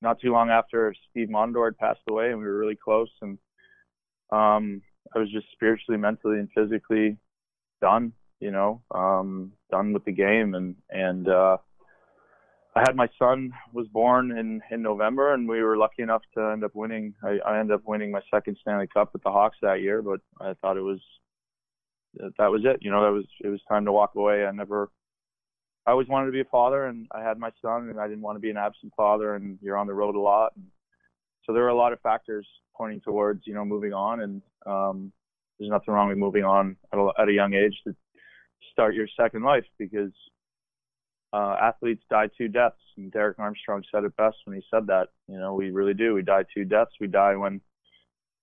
not 0.00 0.20
too 0.20 0.32
long 0.32 0.50
after 0.50 0.94
Steve 1.10 1.28
Montador 1.28 1.66
had 1.66 1.78
passed 1.78 2.00
away, 2.08 2.30
and 2.30 2.38
we 2.38 2.44
were 2.44 2.58
really 2.58 2.76
close. 2.76 3.10
And 3.20 3.38
um, 4.30 4.82
I 5.14 5.18
was 5.18 5.30
just 5.32 5.46
spiritually, 5.52 5.98
mentally, 5.98 6.38
and 6.38 6.48
physically 6.54 7.16
done. 7.80 8.12
You 8.38 8.52
know, 8.52 8.82
um, 8.94 9.52
done 9.70 9.92
with 9.92 10.04
the 10.04 10.12
game. 10.12 10.54
And 10.54 10.76
and 10.90 11.28
uh, 11.28 11.56
I 12.76 12.80
had 12.80 12.94
my 12.94 13.08
son 13.18 13.52
was 13.72 13.88
born 13.88 14.30
in 14.30 14.62
in 14.70 14.80
November, 14.80 15.34
and 15.34 15.48
we 15.48 15.60
were 15.62 15.76
lucky 15.76 16.02
enough 16.02 16.22
to 16.34 16.50
end 16.52 16.62
up 16.62 16.74
winning. 16.74 17.14
I, 17.24 17.38
I 17.44 17.58
ended 17.58 17.74
up 17.74 17.82
winning 17.84 18.12
my 18.12 18.22
second 18.32 18.58
Stanley 18.60 18.86
Cup 18.86 19.12
with 19.12 19.24
the 19.24 19.30
Hawks 19.30 19.58
that 19.60 19.82
year, 19.82 20.02
but 20.02 20.20
I 20.40 20.54
thought 20.54 20.76
it 20.76 20.82
was 20.82 21.00
that 22.38 22.50
was 22.50 22.62
it. 22.64 22.78
You 22.80 22.92
know, 22.92 23.02
that 23.02 23.12
was 23.12 23.26
it 23.42 23.48
was 23.48 23.60
time 23.68 23.84
to 23.86 23.92
walk 23.92 24.14
away. 24.14 24.46
I 24.46 24.52
never 24.52 24.88
I 25.86 25.92
always 25.92 26.08
wanted 26.08 26.26
to 26.26 26.32
be 26.32 26.40
a 26.40 26.44
father, 26.44 26.86
and 26.86 27.06
I 27.12 27.22
had 27.22 27.38
my 27.38 27.50
son, 27.62 27.88
and 27.88 27.98
I 27.98 28.06
didn't 28.06 28.22
want 28.22 28.36
to 28.36 28.40
be 28.40 28.50
an 28.50 28.56
absent 28.56 28.92
father. 28.96 29.34
And 29.34 29.58
you're 29.62 29.78
on 29.78 29.86
the 29.86 29.94
road 29.94 30.14
a 30.14 30.20
lot, 30.20 30.52
and 30.56 30.66
so 31.44 31.52
there 31.52 31.62
were 31.62 31.68
a 31.68 31.76
lot 31.76 31.92
of 31.92 32.00
factors 32.00 32.46
pointing 32.76 33.00
towards 33.00 33.46
you 33.46 33.54
know 33.54 33.64
moving 33.64 33.92
on. 33.92 34.20
And 34.20 34.42
um, 34.66 35.12
there's 35.58 35.70
nothing 35.70 35.94
wrong 35.94 36.08
with 36.08 36.18
moving 36.18 36.44
on 36.44 36.76
at 36.92 36.98
a, 36.98 37.08
at 37.18 37.28
a 37.28 37.32
young 37.32 37.54
age 37.54 37.74
to 37.86 37.94
start 38.72 38.94
your 38.94 39.08
second 39.18 39.42
life 39.42 39.64
because 39.78 40.12
uh, 41.32 41.56
athletes 41.60 42.02
die 42.10 42.28
two 42.36 42.48
deaths. 42.48 42.80
And 42.96 43.10
Derek 43.10 43.38
Armstrong 43.38 43.82
said 43.90 44.04
it 44.04 44.16
best 44.16 44.36
when 44.44 44.56
he 44.56 44.62
said 44.70 44.86
that. 44.88 45.08
You 45.28 45.38
know, 45.38 45.54
we 45.54 45.70
really 45.70 45.94
do. 45.94 46.14
We 46.14 46.22
die 46.22 46.44
two 46.54 46.64
deaths. 46.64 46.92
We 47.00 47.06
die 47.06 47.36
when 47.36 47.60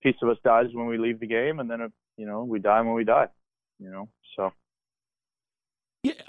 piece 0.01 0.15
of 0.22 0.29
us 0.29 0.38
dies 0.44 0.67
when 0.74 0.88
we 0.88 0.98
leave 0.98 1.20
the 1.20 1.27
game, 1.27 1.60
and 1.60 1.70
then 1.70 1.91
you 2.17 2.25
know 2.25 2.44
we 2.44 2.60
die 2.60 2.82
when 2.82 2.94
we 2.94 3.03
die. 3.03 3.27
You 3.79 3.91
know, 3.91 4.10
so. 4.36 4.51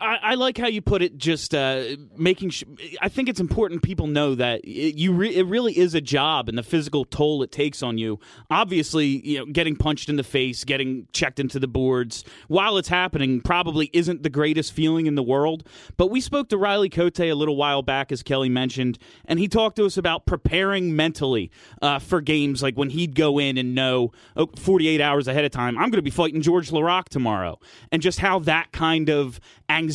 I, 0.00 0.18
I, 0.22 0.34
like 0.36 0.56
how 0.56 0.68
you 0.68 0.80
put 0.80 1.02
it. 1.02 1.18
Just 1.18 1.54
uh, 1.54 1.82
making. 2.16 2.50
Sh- 2.50 2.64
I 3.00 3.08
think 3.08 3.28
it's 3.28 3.40
important 3.40 3.82
people 3.82 4.06
know 4.06 4.34
that 4.36 4.60
it, 4.64 4.96
you. 4.96 5.12
Re- 5.12 5.34
it 5.34 5.46
really 5.46 5.76
is 5.76 5.94
a 5.94 6.00
job, 6.00 6.48
and 6.48 6.56
the 6.56 6.62
physical 6.62 7.04
toll 7.04 7.42
it 7.42 7.50
takes 7.50 7.82
on 7.82 7.98
you. 7.98 8.20
Obviously, 8.48 9.06
you 9.26 9.38
know, 9.38 9.46
getting 9.46 9.74
punched 9.74 10.08
in 10.08 10.16
the 10.16 10.22
face, 10.22 10.62
getting 10.64 11.08
checked 11.12 11.40
into 11.40 11.58
the 11.58 11.66
boards 11.66 12.24
while 12.46 12.76
it's 12.76 12.88
happening 12.88 13.40
probably 13.40 13.90
isn't 13.92 14.22
the 14.22 14.30
greatest 14.30 14.72
feeling 14.72 15.06
in 15.06 15.16
the 15.16 15.22
world. 15.22 15.66
But 15.96 16.08
we 16.08 16.20
spoke 16.20 16.48
to 16.50 16.58
Riley 16.58 16.88
Cote 16.88 17.18
a 17.18 17.34
little 17.34 17.56
while 17.56 17.82
back, 17.82 18.12
as 18.12 18.22
Kelly 18.22 18.48
mentioned, 18.48 18.98
and 19.24 19.40
he 19.40 19.48
talked 19.48 19.76
to 19.76 19.84
us 19.84 19.96
about 19.96 20.26
preparing 20.26 20.94
mentally 20.94 21.50
uh, 21.82 21.98
for 21.98 22.20
games, 22.20 22.62
like 22.62 22.76
when 22.76 22.90
he'd 22.90 23.16
go 23.16 23.38
in 23.38 23.58
and 23.58 23.74
know 23.74 24.12
oh, 24.36 24.46
48 24.56 25.00
hours 25.00 25.26
ahead 25.26 25.44
of 25.44 25.50
time, 25.50 25.76
I'm 25.76 25.90
going 25.90 25.98
to 25.98 26.02
be 26.02 26.10
fighting 26.10 26.40
Georges 26.40 26.70
Laraque 26.70 27.08
tomorrow, 27.08 27.58
and 27.90 28.00
just 28.00 28.20
how 28.20 28.38
that 28.40 28.70
kind 28.70 29.10
of 29.10 29.40
anxiety 29.68 29.87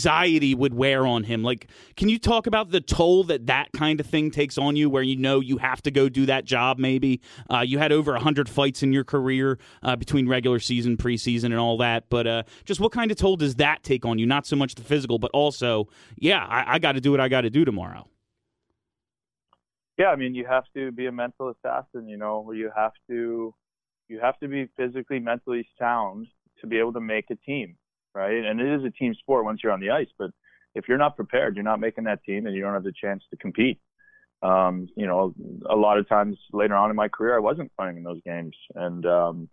would 0.56 0.74
wear 0.74 1.06
on 1.06 1.24
him. 1.24 1.44
Like, 1.44 1.68
can 1.96 2.10
you 2.10 2.20
talk 2.20 2.48
about 2.48 2.72
the 2.72 2.82
toll 2.82 3.24
that 3.26 3.48
that 3.48 3.72
kind 3.74 4.00
of 4.00 4.06
thing 4.06 4.32
takes 4.32 4.58
on 4.58 4.76
you, 4.76 4.90
where 4.90 5.04
you 5.04 5.16
know 5.16 5.40
you 5.40 5.58
have 5.58 5.82
to 5.84 5.92
go 5.92 6.10
do 6.10 6.26
that 6.26 6.46
job? 6.46 6.80
Maybe 6.80 7.22
uh, 7.50 7.60
you 7.60 7.78
had 7.78 7.92
over 7.92 8.16
hundred 8.18 8.50
fights 8.50 8.84
in 8.84 8.94
your 8.94 9.04
career 9.04 9.60
uh, 9.82 9.96
between 9.96 10.28
regular 10.28 10.60
season, 10.60 10.98
preseason, 10.98 11.46
and 11.46 11.60
all 11.60 11.78
that. 11.78 12.10
But 12.10 12.28
uh, 12.28 12.44
just 12.66 12.80
what 12.80 12.92
kind 12.92 13.12
of 13.12 13.18
toll 13.18 13.36
does 13.36 13.56
that 13.56 13.84
take 13.84 14.06
on 14.06 14.20
you? 14.20 14.26
Not 14.26 14.46
so 14.46 14.56
much 14.56 14.76
the 14.76 14.84
physical, 14.84 15.20
but 15.20 15.32
also, 15.34 15.88
yeah, 16.18 16.46
I, 16.46 16.76
I 16.76 16.80
got 16.80 16.94
to 16.94 17.02
do 17.02 17.12
what 17.12 17.20
I 17.20 17.28
got 17.28 17.42
to 17.42 17.50
do 17.50 17.66
tomorrow. 17.66 18.08
yeah, 19.98 20.08
I 20.08 20.16
mean, 20.16 20.34
you 20.34 20.46
have 20.46 20.66
to 20.76 20.92
be 20.92 21.06
a 21.08 21.12
mental 21.12 21.50
assassin. 21.50 22.08
You 22.08 22.18
know, 22.18 22.52
you 22.52 22.72
have 22.76 22.94
to 23.10 23.54
you 24.10 24.20
have 24.20 24.40
to 24.40 24.48
be 24.48 24.68
physically, 24.78 25.20
mentally 25.20 25.68
sound 25.80 26.28
to 26.60 26.68
be 26.68 26.78
able 26.78 26.94
to 26.94 27.02
make 27.02 27.26
a 27.30 27.36
team, 27.36 27.76
right? 28.14 28.44
And 28.44 28.60
it 28.60 28.80
is 28.80 28.86
a 28.86 28.92
team 28.92 29.14
sport 29.16 29.46
once 29.46 29.62
you're 29.64 29.72
on 29.72 29.80
the 29.80 29.92
ice, 29.92 30.08
but 30.18 30.32
if 30.76 30.88
you're 30.88 30.98
not 30.98 31.16
prepared, 31.16 31.56
you're 31.56 31.64
not 31.64 31.80
making 31.80 32.06
that 32.06 32.24
team, 32.24 32.46
and 32.46 32.56
you 32.56 32.62
don't 32.62 32.74
have 32.74 32.84
the 32.84 32.94
chance 32.94 33.24
to 33.30 33.38
compete. 33.38 33.80
Um, 34.42 34.88
you 34.98 35.06
know, 35.06 35.34
a 35.70 35.76
lot 35.76 35.98
of 35.98 36.10
times 36.10 36.38
later 36.52 36.76
on 36.76 36.90
in 36.90 36.96
my 36.96 37.08
career, 37.08 37.36
I 37.36 37.40
wasn't 37.40 37.72
playing 37.78 37.98
in 37.98 38.04
those 38.04 38.22
games, 38.26 38.56
and 38.76 39.06
um, 39.06 39.50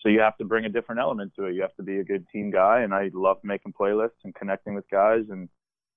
so 0.00 0.08
you 0.08 0.20
have 0.20 0.36
to 0.38 0.44
bring 0.44 0.64
a 0.64 0.68
different 0.68 1.00
element 1.00 1.32
to 1.36 1.46
it. 1.46 1.54
You 1.54 1.62
have 1.62 1.74
to 1.76 1.82
be 1.82 1.98
a 1.98 2.04
good 2.04 2.26
team 2.28 2.50
guy, 2.50 2.80
and 2.80 2.94
I 2.94 3.10
love 3.12 3.38
making 3.42 3.74
playlists 3.78 4.22
and 4.24 4.34
connecting 4.34 4.74
with 4.74 4.88
guys. 4.90 5.24
And 5.30 5.48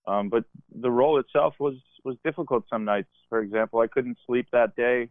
um, 0.08 0.30
but 0.30 0.46
the 0.74 0.92
role 0.92 1.20
itself 1.20 1.56
was 1.60 1.75
was 2.04 2.16
difficult 2.24 2.63
some 2.70 2.86
nights. 2.86 3.10
For 3.30 3.42
example, 3.42 3.80
I 3.80 3.88
couldn't 3.88 4.18
sleep 4.25 4.48
that 4.51 4.75
day 4.75 5.10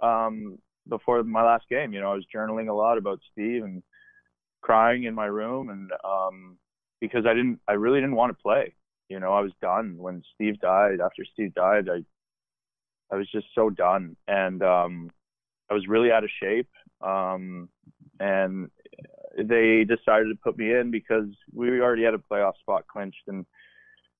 um, 0.00 0.58
before 0.88 1.22
my 1.24 1.42
last 1.42 1.64
game. 1.70 1.92
You 1.92 2.00
know, 2.00 2.12
I 2.12 2.14
was 2.14 2.26
journaling 2.34 2.68
a 2.68 2.74
lot 2.74 2.98
about 2.98 3.20
Steve 3.32 3.64
and 3.64 3.82
crying 4.64 5.04
in 5.04 5.14
my 5.14 5.26
room, 5.26 5.68
and 5.68 5.90
um, 6.04 6.56
because 7.00 7.26
I 7.26 7.34
didn't, 7.34 7.60
I 7.68 7.72
really 7.72 8.00
didn't 8.00 8.16
want 8.16 8.30
to 8.30 8.42
play. 8.42 8.74
You 9.10 9.20
know, 9.20 9.34
I 9.34 9.40
was 9.40 9.52
done 9.60 9.96
when 9.98 10.22
Steve 10.34 10.58
died. 10.58 11.00
After 11.04 11.22
Steve 11.32 11.54
died, 11.54 11.88
I 11.88 12.02
I 13.14 13.16
was 13.16 13.30
just 13.30 13.46
so 13.54 13.68
done, 13.68 14.16
and 14.26 14.62
um, 14.62 15.10
I 15.70 15.74
was 15.74 15.86
really 15.86 16.10
out 16.10 16.24
of 16.24 16.30
shape. 16.42 16.70
Um, 17.02 17.68
and 18.18 18.70
they 19.36 19.84
decided 19.84 20.28
to 20.28 20.38
put 20.42 20.56
me 20.56 20.72
in 20.72 20.90
because 20.90 21.26
we 21.52 21.80
already 21.80 22.04
had 22.04 22.14
a 22.14 22.18
playoff 22.18 22.56
spot 22.60 22.86
clinched, 22.90 23.24
and 23.26 23.44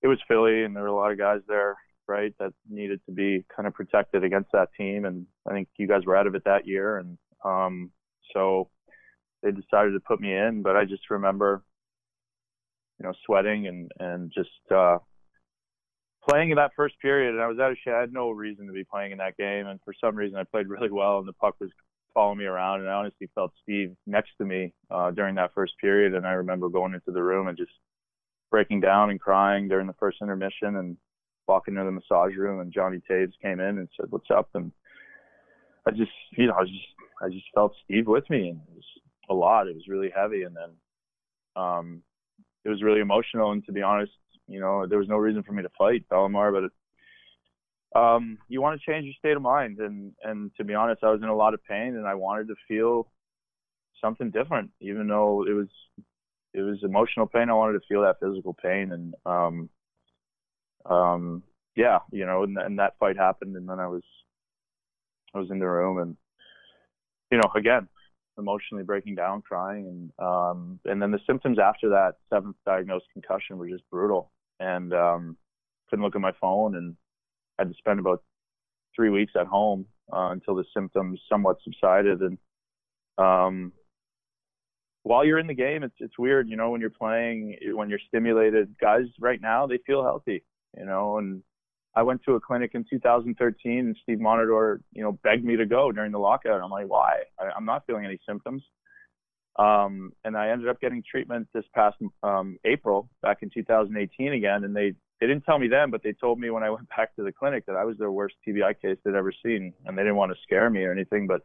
it 0.02 0.08
was 0.08 0.18
Philly, 0.28 0.64
and 0.64 0.76
there 0.76 0.82
were 0.82 0.90
a 0.90 0.94
lot 0.94 1.12
of 1.12 1.18
guys 1.18 1.40
there, 1.48 1.76
right, 2.06 2.34
that 2.38 2.52
needed 2.68 3.00
to 3.06 3.12
be 3.12 3.46
kind 3.54 3.66
of 3.66 3.72
protected 3.72 4.24
against 4.24 4.52
that 4.52 4.68
team. 4.76 5.06
And 5.06 5.26
I 5.48 5.52
think 5.52 5.68
you 5.78 5.88
guys 5.88 6.04
were 6.04 6.16
out 6.16 6.26
of 6.26 6.34
it 6.34 6.44
that 6.44 6.66
year, 6.66 6.98
and 6.98 7.16
um, 7.44 7.90
so 8.34 8.68
they 9.44 9.52
decided 9.52 9.92
to 9.92 10.00
put 10.00 10.20
me 10.20 10.34
in. 10.34 10.62
But 10.62 10.74
I 10.74 10.84
just 10.84 11.10
remember, 11.10 11.62
you 12.98 13.06
know, 13.06 13.12
sweating 13.26 13.68
and 13.68 13.92
and 14.00 14.32
just 14.34 14.50
uh, 14.74 14.98
playing 16.28 16.50
in 16.50 16.56
that 16.56 16.72
first 16.74 16.98
period, 17.00 17.34
and 17.34 17.42
I 17.42 17.46
was 17.46 17.58
out 17.58 17.70
of 17.70 17.76
shape. 17.84 17.94
I 17.94 18.00
had 18.00 18.12
no 18.12 18.30
reason 18.30 18.66
to 18.66 18.72
be 18.72 18.84
playing 18.84 19.12
in 19.12 19.18
that 19.18 19.36
game, 19.36 19.66
and 19.66 19.78
for 19.84 19.94
some 20.00 20.16
reason, 20.16 20.38
I 20.38 20.44
played 20.44 20.68
really 20.68 20.90
well, 20.90 21.18
and 21.18 21.28
the 21.28 21.34
puck 21.34 21.56
was 21.60 21.70
following 22.14 22.38
me 22.38 22.46
around. 22.46 22.80
And 22.80 22.88
I 22.88 22.94
honestly 22.94 23.28
felt 23.34 23.52
Steve 23.62 23.94
next 24.06 24.30
to 24.38 24.44
me 24.44 24.72
uh, 24.90 25.10
during 25.10 25.34
that 25.36 25.52
first 25.54 25.74
period, 25.80 26.14
and 26.14 26.26
I 26.26 26.32
remember 26.32 26.68
going 26.68 26.94
into 26.94 27.12
the 27.12 27.22
room 27.22 27.48
and 27.48 27.56
just 27.56 27.72
breaking 28.50 28.80
down 28.80 29.10
and 29.10 29.20
crying 29.20 29.68
during 29.68 29.86
the 29.86 29.94
first 30.00 30.18
intermission, 30.22 30.76
and 30.76 30.96
walking 31.46 31.74
into 31.74 31.84
the 31.84 31.92
massage 31.92 32.34
room, 32.36 32.60
and 32.60 32.72
Johnny 32.72 33.00
Toews 33.10 33.32
came 33.42 33.60
in 33.60 33.78
and 33.78 33.88
said, 33.96 34.06
"What's 34.10 34.30
up?" 34.30 34.48
and 34.54 34.72
I 35.86 35.90
just, 35.90 36.12
you 36.30 36.46
know, 36.46 36.54
I 36.54 36.64
just, 36.64 36.88
I 37.20 37.28
just 37.28 37.44
felt 37.54 37.74
Steve 37.84 38.06
with 38.06 38.28
me, 38.30 38.48
and 38.48 38.58
it 38.58 38.74
was 38.74 38.84
a 39.28 39.35
lot. 39.35 39.69
It 39.69 39.75
was 39.75 39.88
really 39.88 40.11
heavy, 40.14 40.43
and 40.43 40.57
then 40.57 40.71
um, 41.57 42.02
it 42.64 42.69
was 42.69 42.83
really 42.83 43.00
emotional. 43.00 43.52
And 43.52 43.64
to 43.66 43.73
be 43.73 43.83
honest, 43.83 44.12
you 44.47 44.61
know, 44.61 44.87
there 44.87 44.99
was 44.99 45.09
no 45.09 45.16
reason 45.16 45.43
for 45.43 45.52
me 45.52 45.62
to 45.62 45.71
fight 45.76 46.09
Bellemare, 46.11 46.52
but 46.52 46.64
it, 46.64 46.73
um, 47.95 48.38
you 48.49 48.61
want 48.61 48.81
to 48.81 48.90
change 48.90 49.04
your 49.04 49.14
state 49.19 49.37
of 49.37 49.43
mind. 49.43 49.78
And, 49.78 50.12
and 50.23 50.50
to 50.57 50.64
be 50.64 50.75
honest, 50.75 51.04
I 51.04 51.11
was 51.11 51.23
in 51.23 51.28
a 51.28 51.37
lot 51.37 51.54
of 51.54 51.64
pain 51.64 51.97
and 51.97 52.07
I 52.07 52.14
wanted 52.14 52.49
to 52.49 52.54
feel 52.66 53.11
something 54.00 54.31
different, 54.31 54.71
even 54.81 55.07
though 55.07 55.47
it 55.47 55.52
was, 55.52 55.69
it 56.52 56.62
was 56.62 56.78
emotional 56.83 57.26
pain. 57.26 57.49
I 57.49 57.54
wanted 57.54 57.75
to 57.75 57.87
feel 57.88 58.02
that 58.02 58.21
physical 58.21 58.54
pain. 58.54 58.93
And, 58.93 59.14
um, 59.25 59.71
um, 60.85 61.43
yeah, 61.76 62.00
you 62.12 62.26
know, 62.26 62.43
and, 62.43 62.59
and 62.59 62.78
that 62.78 62.99
fight 62.99 63.16
happened 63.16 63.57
and 63.57 63.69
then 63.69 63.81
I 63.81 63.87
was, 63.87 64.02
I 65.35 65.38
was 65.38 65.50
in 65.50 65.59
the 65.59 65.69
room 65.69 65.99
and, 65.99 66.16
you 67.31 67.38
know, 67.38 67.50
again, 67.57 67.88
emotionally 68.38 68.84
breaking 68.84 69.14
down, 69.14 69.42
crying, 69.42 69.86
and 70.18 70.26
um, 70.26 70.80
and 70.84 71.00
then 71.00 71.10
the 71.10 71.20
symptoms 71.26 71.58
after 71.58 71.88
that 71.90 72.14
seventh 72.30 72.56
diagnosed 72.66 73.06
concussion 73.12 73.58
were 73.58 73.68
just 73.68 73.88
brutal, 73.90 74.30
and 74.60 74.92
um, 74.92 75.36
couldn't 75.88 76.04
look 76.04 76.14
at 76.14 76.20
my 76.20 76.32
phone, 76.40 76.76
and 76.76 76.96
had 77.58 77.68
to 77.68 77.74
spend 77.78 78.00
about 78.00 78.22
three 78.94 79.10
weeks 79.10 79.32
at 79.38 79.46
home 79.46 79.86
uh, 80.12 80.30
until 80.30 80.54
the 80.54 80.64
symptoms 80.74 81.20
somewhat 81.28 81.56
subsided, 81.64 82.20
and 82.20 82.38
um, 83.18 83.72
while 85.04 85.24
you're 85.24 85.38
in 85.38 85.46
the 85.46 85.54
game, 85.54 85.82
it's 85.82 85.94
it's 85.98 86.18
weird, 86.18 86.48
you 86.48 86.56
know, 86.56 86.70
when 86.70 86.80
you're 86.80 86.90
playing, 86.90 87.56
when 87.74 87.90
you're 87.90 88.00
stimulated. 88.08 88.74
Guys, 88.80 89.04
right 89.20 89.40
now, 89.40 89.66
they 89.66 89.78
feel 89.86 90.02
healthy, 90.02 90.42
you 90.76 90.84
know, 90.84 91.18
and 91.18 91.42
I 91.96 92.02
went 92.02 92.22
to 92.24 92.34
a 92.34 92.40
clinic 92.40 92.72
in 92.74 92.84
2013 92.88 93.78
and 93.78 93.96
Steve 94.02 94.18
Montador, 94.18 94.80
you 94.92 95.02
know, 95.02 95.12
begged 95.22 95.44
me 95.44 95.56
to 95.56 95.66
go 95.66 95.92
during 95.92 96.10
the 96.10 96.18
lockout. 96.18 96.60
I'm 96.60 96.70
like, 96.70 96.88
why? 96.88 97.20
I, 97.38 97.50
I'm 97.56 97.64
not 97.64 97.86
feeling 97.86 98.04
any 98.04 98.18
symptoms. 98.26 98.62
Um, 99.56 100.12
and 100.24 100.36
I 100.36 100.48
ended 100.48 100.68
up 100.68 100.80
getting 100.80 101.04
treatment 101.08 101.46
this 101.54 101.64
past 101.72 101.96
um, 102.24 102.58
April 102.64 103.08
back 103.22 103.38
in 103.42 103.50
2018 103.50 104.32
again. 104.32 104.64
And 104.64 104.74
they, 104.74 104.94
they 105.20 105.28
didn't 105.28 105.44
tell 105.44 105.60
me 105.60 105.68
then, 105.68 105.92
but 105.92 106.02
they 106.02 106.12
told 106.12 106.40
me 106.40 106.50
when 106.50 106.64
I 106.64 106.70
went 106.76 106.88
back 106.88 107.14
to 107.16 107.22
the 107.22 107.30
clinic 107.30 107.64
that 107.66 107.76
I 107.76 107.84
was 107.84 107.96
their 107.96 108.10
worst 108.10 108.34
TBI 108.46 108.80
case 108.82 108.98
they'd 109.04 109.14
ever 109.14 109.32
seen. 109.44 109.72
And 109.86 109.96
they 109.96 110.02
didn't 110.02 110.16
want 110.16 110.32
to 110.32 110.42
scare 110.42 110.68
me 110.70 110.82
or 110.82 110.90
anything, 110.90 111.28
but 111.28 111.42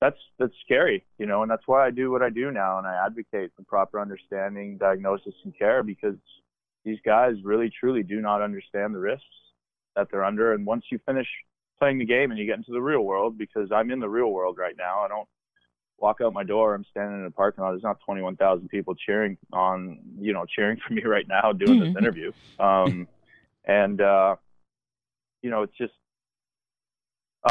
that's, 0.00 0.18
that's 0.38 0.54
scary, 0.64 1.04
you 1.18 1.26
know, 1.26 1.42
and 1.42 1.50
that's 1.50 1.66
why 1.66 1.84
I 1.84 1.90
do 1.90 2.12
what 2.12 2.22
I 2.22 2.30
do 2.30 2.52
now. 2.52 2.78
And 2.78 2.86
I 2.86 3.04
advocate 3.04 3.50
for 3.56 3.64
proper 3.64 4.00
understanding, 4.00 4.78
diagnosis 4.78 5.34
and 5.42 5.58
care 5.58 5.82
because 5.82 6.14
these 6.84 6.98
guys 7.04 7.34
really 7.42 7.72
truly 7.80 8.04
do 8.04 8.20
not 8.20 8.40
understand 8.40 8.94
the 8.94 9.00
risks 9.00 9.26
that 9.98 10.08
they're 10.10 10.24
under. 10.24 10.52
And 10.52 10.64
once 10.64 10.84
you 10.90 10.98
finish 11.04 11.26
playing 11.78 11.98
the 11.98 12.04
game 12.04 12.30
and 12.30 12.38
you 12.38 12.46
get 12.46 12.56
into 12.56 12.72
the 12.72 12.80
real 12.80 13.02
world, 13.02 13.36
because 13.36 13.70
I'm 13.72 13.90
in 13.90 14.00
the 14.00 14.08
real 14.08 14.28
world 14.30 14.56
right 14.56 14.74
now, 14.78 15.00
I 15.00 15.08
don't 15.08 15.28
walk 15.98 16.18
out 16.22 16.32
my 16.32 16.44
door. 16.44 16.74
I'm 16.74 16.84
standing 16.90 17.20
in 17.20 17.26
a 17.26 17.30
parking 17.30 17.64
lot. 17.64 17.72
There's 17.72 17.82
not 17.82 17.98
21,000 18.06 18.68
people 18.68 18.94
cheering 18.94 19.36
on, 19.52 19.98
you 20.20 20.32
know, 20.32 20.46
cheering 20.46 20.78
for 20.86 20.94
me 20.94 21.02
right 21.04 21.26
now 21.28 21.52
doing 21.52 21.80
this 21.80 21.96
interview. 21.96 22.32
Um, 22.60 23.08
and, 23.64 24.00
uh, 24.00 24.36
you 25.42 25.50
know, 25.50 25.62
it's 25.62 25.76
just, 25.76 25.92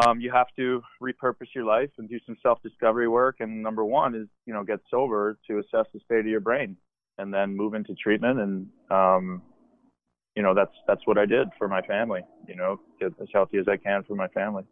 um, 0.06 0.20
you 0.20 0.32
have 0.32 0.48
to 0.58 0.82
repurpose 1.02 1.54
your 1.54 1.66
life 1.66 1.90
and 1.98 2.10
do 2.10 2.20
some 2.26 2.38
self-discovery 2.42 3.08
work. 3.08 3.38
And 3.40 3.62
number 3.62 3.84
one 3.84 4.16
is, 4.16 4.28
you 4.46 4.54
know, 4.54 4.64
get 4.64 4.80
sober 4.90 5.38
to 5.48 5.60
assess 5.60 5.86
the 5.94 6.00
state 6.06 6.20
of 6.20 6.28
your 6.28 6.40
brain 6.40 6.78
and 7.18 7.34
then 7.34 7.56
move 7.56 7.74
into 7.74 7.94
treatment 7.96 8.40
and, 8.40 8.68
um, 8.90 9.42
you 10.38 10.44
know 10.44 10.54
that's 10.54 10.76
that's 10.86 11.02
what 11.06 11.18
I 11.18 11.26
did 11.26 11.50
for 11.58 11.68
my 11.68 11.82
family. 11.82 12.22
You 12.48 12.56
know, 12.56 12.80
get 13.00 13.12
as 13.20 13.28
healthy 13.34 13.58
as 13.58 13.68
I 13.68 13.76
can 13.76 14.04
for 14.04 14.16
my 14.16 14.28
family. 14.28 14.64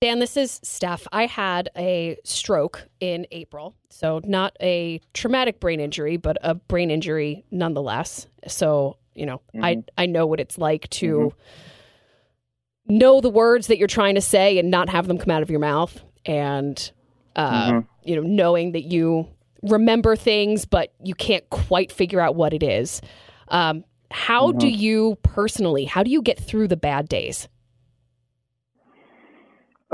Dan, 0.00 0.20
this 0.20 0.36
is 0.36 0.60
Steph. 0.62 1.08
I 1.10 1.26
had 1.26 1.70
a 1.76 2.16
stroke 2.22 2.86
in 3.00 3.26
April, 3.32 3.74
so 3.90 4.20
not 4.22 4.56
a 4.62 5.00
traumatic 5.12 5.58
brain 5.58 5.80
injury, 5.80 6.18
but 6.18 6.36
a 6.40 6.54
brain 6.54 6.92
injury 6.92 7.44
nonetheless. 7.50 8.28
So 8.46 8.96
you 9.16 9.26
know, 9.26 9.40
mm-hmm. 9.52 9.64
I 9.64 9.82
I 9.98 10.06
know 10.06 10.24
what 10.24 10.38
it's 10.38 10.56
like 10.56 10.88
to 10.90 11.32
mm-hmm. 12.86 12.96
know 12.96 13.20
the 13.20 13.30
words 13.30 13.66
that 13.66 13.78
you're 13.78 13.88
trying 13.88 14.14
to 14.14 14.20
say 14.20 14.58
and 14.58 14.70
not 14.70 14.88
have 14.88 15.08
them 15.08 15.18
come 15.18 15.32
out 15.32 15.42
of 15.42 15.50
your 15.50 15.60
mouth, 15.60 16.00
and 16.24 16.92
uh, 17.34 17.72
mm-hmm. 17.72 18.08
you 18.08 18.14
know, 18.14 18.22
knowing 18.22 18.70
that 18.70 18.84
you 18.84 19.26
remember 19.62 20.14
things 20.14 20.66
but 20.66 20.92
you 21.02 21.14
can't 21.14 21.48
quite 21.48 21.90
figure 21.90 22.20
out 22.20 22.36
what 22.36 22.52
it 22.52 22.62
is. 22.62 23.00
Um, 23.48 23.84
how 24.14 24.50
mm-hmm. 24.50 24.58
do 24.58 24.68
you 24.68 25.18
personally, 25.22 25.86
how 25.86 26.04
do 26.04 26.10
you 26.10 26.22
get 26.22 26.38
through 26.38 26.68
the 26.68 26.76
bad 26.76 27.08
days? 27.08 27.48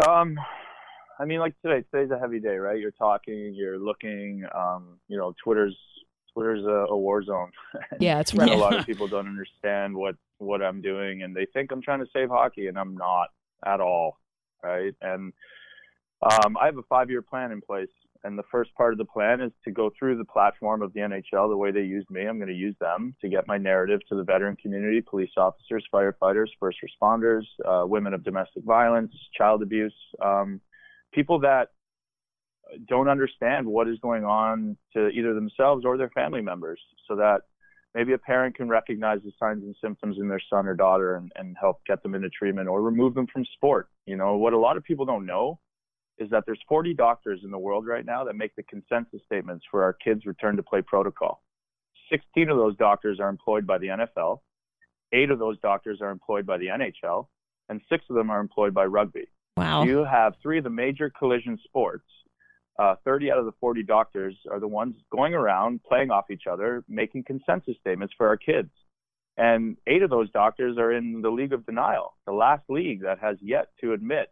Um, 0.06 0.38
I 1.18 1.24
mean, 1.24 1.40
like 1.40 1.54
today, 1.64 1.86
today's 1.90 2.10
a 2.10 2.18
heavy 2.18 2.38
day, 2.38 2.56
right? 2.56 2.78
You're 2.78 2.90
talking, 2.90 3.54
you're 3.54 3.78
looking, 3.78 4.44
um, 4.54 4.98
you 5.08 5.16
know, 5.16 5.34
Twitter's, 5.42 5.74
Twitter's 6.34 6.66
a, 6.66 6.92
a 6.92 6.96
war 6.96 7.24
zone. 7.24 7.50
yeah, 7.98 8.20
it's 8.20 8.34
right. 8.34 8.50
a 8.50 8.56
lot 8.56 8.78
of 8.78 8.84
people 8.86 9.08
don't 9.08 9.26
understand 9.26 9.94
what, 9.94 10.16
what 10.36 10.62
I'm 10.62 10.82
doing 10.82 11.22
and 11.22 11.34
they 11.34 11.46
think 11.54 11.72
I'm 11.72 11.80
trying 11.80 12.00
to 12.00 12.10
save 12.12 12.28
hockey 12.28 12.66
and 12.66 12.78
I'm 12.78 12.94
not 12.94 13.28
at 13.64 13.80
all. 13.80 14.18
Right. 14.62 14.94
And, 15.00 15.32
um, 16.22 16.58
I 16.60 16.66
have 16.66 16.76
a 16.76 16.82
five 16.90 17.08
year 17.08 17.22
plan 17.22 17.52
in 17.52 17.62
place 17.62 17.88
and 18.24 18.38
the 18.38 18.44
first 18.50 18.74
part 18.74 18.92
of 18.92 18.98
the 18.98 19.04
plan 19.04 19.40
is 19.40 19.52
to 19.64 19.70
go 19.70 19.90
through 19.98 20.18
the 20.18 20.24
platform 20.24 20.82
of 20.82 20.92
the 20.92 21.00
NHL 21.00 21.48
the 21.48 21.56
way 21.56 21.70
they 21.70 21.80
used 21.80 22.10
me. 22.10 22.26
I'm 22.26 22.38
going 22.38 22.48
to 22.48 22.54
use 22.54 22.76
them 22.80 23.14
to 23.22 23.28
get 23.28 23.48
my 23.48 23.56
narrative 23.56 24.00
to 24.08 24.14
the 24.14 24.24
veteran 24.24 24.56
community, 24.56 25.00
police 25.00 25.30
officers, 25.36 25.84
firefighters, 25.92 26.48
first 26.58 26.78
responders, 26.84 27.44
uh, 27.66 27.86
women 27.86 28.12
of 28.12 28.22
domestic 28.22 28.64
violence, 28.64 29.12
child 29.36 29.62
abuse, 29.62 29.94
um, 30.22 30.60
people 31.12 31.40
that 31.40 31.68
don't 32.88 33.08
understand 33.08 33.66
what 33.66 33.88
is 33.88 33.98
going 34.00 34.24
on 34.24 34.76
to 34.92 35.08
either 35.08 35.34
themselves 35.34 35.84
or 35.84 35.96
their 35.96 36.10
family 36.10 36.42
members 36.42 36.80
so 37.08 37.16
that 37.16 37.40
maybe 37.94 38.12
a 38.12 38.18
parent 38.18 38.54
can 38.54 38.68
recognize 38.68 39.18
the 39.24 39.32
signs 39.40 39.64
and 39.64 39.74
symptoms 39.82 40.18
in 40.20 40.28
their 40.28 40.40
son 40.50 40.66
or 40.66 40.74
daughter 40.74 41.16
and, 41.16 41.32
and 41.36 41.56
help 41.58 41.78
get 41.86 42.02
them 42.02 42.14
into 42.14 42.28
treatment 42.28 42.68
or 42.68 42.82
remove 42.82 43.14
them 43.14 43.26
from 43.32 43.44
sport. 43.56 43.88
You 44.06 44.16
know, 44.16 44.36
what 44.36 44.52
a 44.52 44.58
lot 44.58 44.76
of 44.76 44.84
people 44.84 45.04
don't 45.06 45.26
know 45.26 45.58
is 46.20 46.30
that 46.30 46.44
there's 46.46 46.60
40 46.68 46.94
doctors 46.94 47.40
in 47.44 47.50
the 47.50 47.58
world 47.58 47.86
right 47.86 48.04
now 48.04 48.24
that 48.24 48.36
make 48.36 48.54
the 48.54 48.62
consensus 48.62 49.20
statements 49.24 49.64
for 49.70 49.82
our 49.82 49.92
kids' 49.92 50.26
return 50.26 50.56
to 50.56 50.62
play 50.62 50.82
protocol. 50.82 51.42
16 52.10 52.50
of 52.50 52.56
those 52.56 52.76
doctors 52.76 53.18
are 53.20 53.28
employed 53.28 53.66
by 53.66 53.78
the 53.78 53.86
NFL. 53.86 54.40
Eight 55.12 55.30
of 55.30 55.38
those 55.38 55.58
doctors 55.60 56.00
are 56.00 56.10
employed 56.10 56.46
by 56.46 56.58
the 56.58 56.66
NHL. 56.66 57.26
and 57.68 57.80
six 57.88 58.04
of 58.10 58.16
them 58.16 58.30
are 58.30 58.40
employed 58.40 58.74
by 58.74 58.84
rugby. 58.84 59.26
Wow. 59.56 59.84
You 59.84 60.04
have 60.04 60.34
three 60.42 60.58
of 60.58 60.64
the 60.64 60.70
major 60.70 61.10
collision 61.10 61.58
sports. 61.64 62.04
Uh, 62.78 62.96
30 63.04 63.30
out 63.30 63.38
of 63.38 63.44
the 63.44 63.52
40 63.60 63.82
doctors 63.84 64.34
are 64.50 64.58
the 64.58 64.66
ones 64.66 64.96
going 65.12 65.34
around 65.34 65.80
playing 65.84 66.10
off 66.10 66.30
each 66.30 66.46
other, 66.50 66.82
making 66.88 67.24
consensus 67.24 67.76
statements 67.80 68.14
for 68.16 68.26
our 68.26 68.36
kids. 68.36 68.70
And 69.36 69.76
eight 69.86 70.02
of 70.02 70.10
those 70.10 70.30
doctors 70.30 70.78
are 70.78 70.92
in 70.92 71.22
the 71.22 71.30
League 71.30 71.52
of 71.52 71.64
Denial, 71.64 72.14
the 72.26 72.32
last 72.32 72.64
league 72.68 73.02
that 73.02 73.18
has 73.20 73.36
yet 73.40 73.68
to 73.82 73.92
admit 73.92 74.30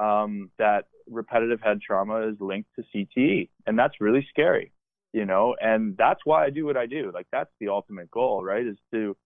um, 0.00 0.50
that 0.58 0.86
repetitive 1.08 1.60
head 1.60 1.80
trauma 1.80 2.28
is 2.28 2.36
linked 2.40 2.70
to 2.76 2.84
CTE. 2.94 3.48
And 3.66 3.78
that's 3.78 4.00
really 4.00 4.26
scary, 4.30 4.72
you 5.12 5.26
know, 5.26 5.54
and 5.60 5.96
that's 5.96 6.20
why 6.24 6.44
I 6.44 6.50
do 6.50 6.64
what 6.64 6.76
I 6.76 6.86
do. 6.86 7.10
Like 7.12 7.26
that's 7.30 7.50
the 7.60 7.68
ultimate 7.68 8.10
goal, 8.10 8.42
right? 8.42 8.66
Is 8.66 8.78
to 8.92 9.16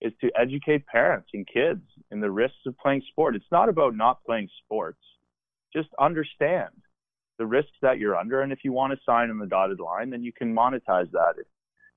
is 0.00 0.12
to 0.20 0.30
educate 0.38 0.86
parents 0.86 1.30
and 1.32 1.46
kids 1.46 1.80
in 2.10 2.20
the 2.20 2.30
risks 2.30 2.58
of 2.66 2.76
playing 2.78 3.02
sport. 3.10 3.36
It's 3.36 3.44
not 3.52 3.68
about 3.68 3.96
not 3.96 4.22
playing 4.24 4.48
sports. 4.64 4.98
Just 5.72 5.88
understand 5.98 6.70
the 7.38 7.46
risks 7.46 7.72
that 7.80 7.98
you're 7.98 8.16
under. 8.16 8.42
And 8.42 8.52
if 8.52 8.60
you 8.64 8.72
want 8.72 8.92
to 8.92 8.98
sign 9.06 9.30
on 9.30 9.38
the 9.38 9.46
dotted 9.46 9.80
line, 9.80 10.10
then 10.10 10.22
you 10.22 10.32
can 10.32 10.54
monetize 10.54 11.10
that 11.12 11.34
if, 11.38 11.46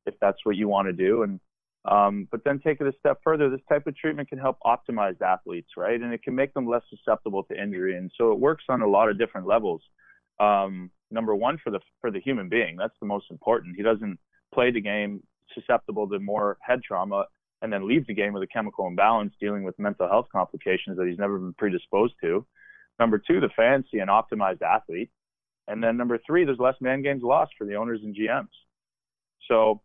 if 0.06 0.14
that's 0.22 0.38
what 0.44 0.56
you 0.56 0.68
want 0.68 0.88
to 0.88 0.94
do. 0.94 1.24
And 1.24 1.40
um, 1.86 2.28
but 2.32 2.44
then 2.44 2.60
take 2.60 2.82
it 2.82 2.88
a 2.88 2.94
step 3.00 3.20
further. 3.24 3.50
This 3.50 3.62
type 3.70 3.88
of 3.88 3.96
treatment 3.96 4.30
can 4.30 4.40
help 4.40 4.58
optimize 4.66 5.22
athletes, 5.22 5.70
right? 5.78 6.00
And 6.00 6.14
it 6.14 6.24
can 6.24 6.36
make 6.36 6.54
them 6.54 6.68
less 6.68 6.84
susceptible 6.90 7.44
to 7.44 7.62
injury. 7.62 7.98
And 7.98 8.12
so 8.18 8.32
it 8.32 8.40
works 8.40 8.66
on 8.70 8.82
a 8.82 8.88
lot 8.88 9.10
of 9.10 9.18
different 9.18 9.48
levels. 9.48 9.82
Um, 10.40 10.92
number 11.12 11.36
one, 11.36 11.58
for 11.64 11.72
the 11.72 11.80
for 12.02 12.12
the 12.12 12.20
human 12.20 12.50
being, 12.50 12.76
that's 12.78 12.98
the 13.00 13.08
most 13.08 13.26
important. 13.32 13.76
He 13.76 13.84
doesn't 13.84 14.20
play 14.54 14.72
the 14.72 14.82
game 14.82 15.24
susceptible 15.54 16.08
to 16.10 16.20
more 16.20 16.58
head 16.62 16.82
trauma 16.84 17.26
and 17.62 17.74
then 17.74 17.88
leave 17.88 18.06
the 18.06 18.14
game 18.14 18.34
with 18.34 18.44
a 18.44 18.48
chemical 18.48 18.88
imbalance, 18.88 19.34
dealing 19.40 19.64
with 19.64 19.78
mental 19.80 20.08
health 20.08 20.28
complications 20.32 20.98
that 20.98 21.08
he's 21.08 21.18
never 21.18 21.40
been 21.40 21.54
predisposed 21.54 22.14
to. 22.22 22.46
Number 23.00 23.18
two, 23.20 23.40
the 23.40 23.50
fans 23.56 23.86
see 23.92 24.00
an 24.00 24.10
optimized 24.10 24.62
athlete. 24.62 25.10
And 25.68 25.84
then 25.84 25.98
number 25.98 26.20
three, 26.26 26.46
there's 26.46 26.60
less 26.60 26.76
man 26.82 27.02
games 27.02 27.24
lost 27.24 27.54
for 27.58 27.66
the 27.66 27.76
owners 27.76 28.02
and 28.04 28.16
GMs. 28.16 28.48
So 29.48 29.82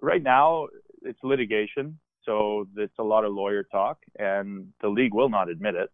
right 0.00 0.22
now, 0.22 0.68
it's 1.04 1.18
litigation, 1.22 1.98
so 2.24 2.66
it's 2.76 2.98
a 2.98 3.02
lot 3.02 3.24
of 3.24 3.32
lawyer 3.32 3.64
talk, 3.64 3.98
and 4.18 4.68
the 4.80 4.88
league 4.88 5.14
will 5.14 5.28
not 5.28 5.48
admit 5.48 5.74
it, 5.74 5.90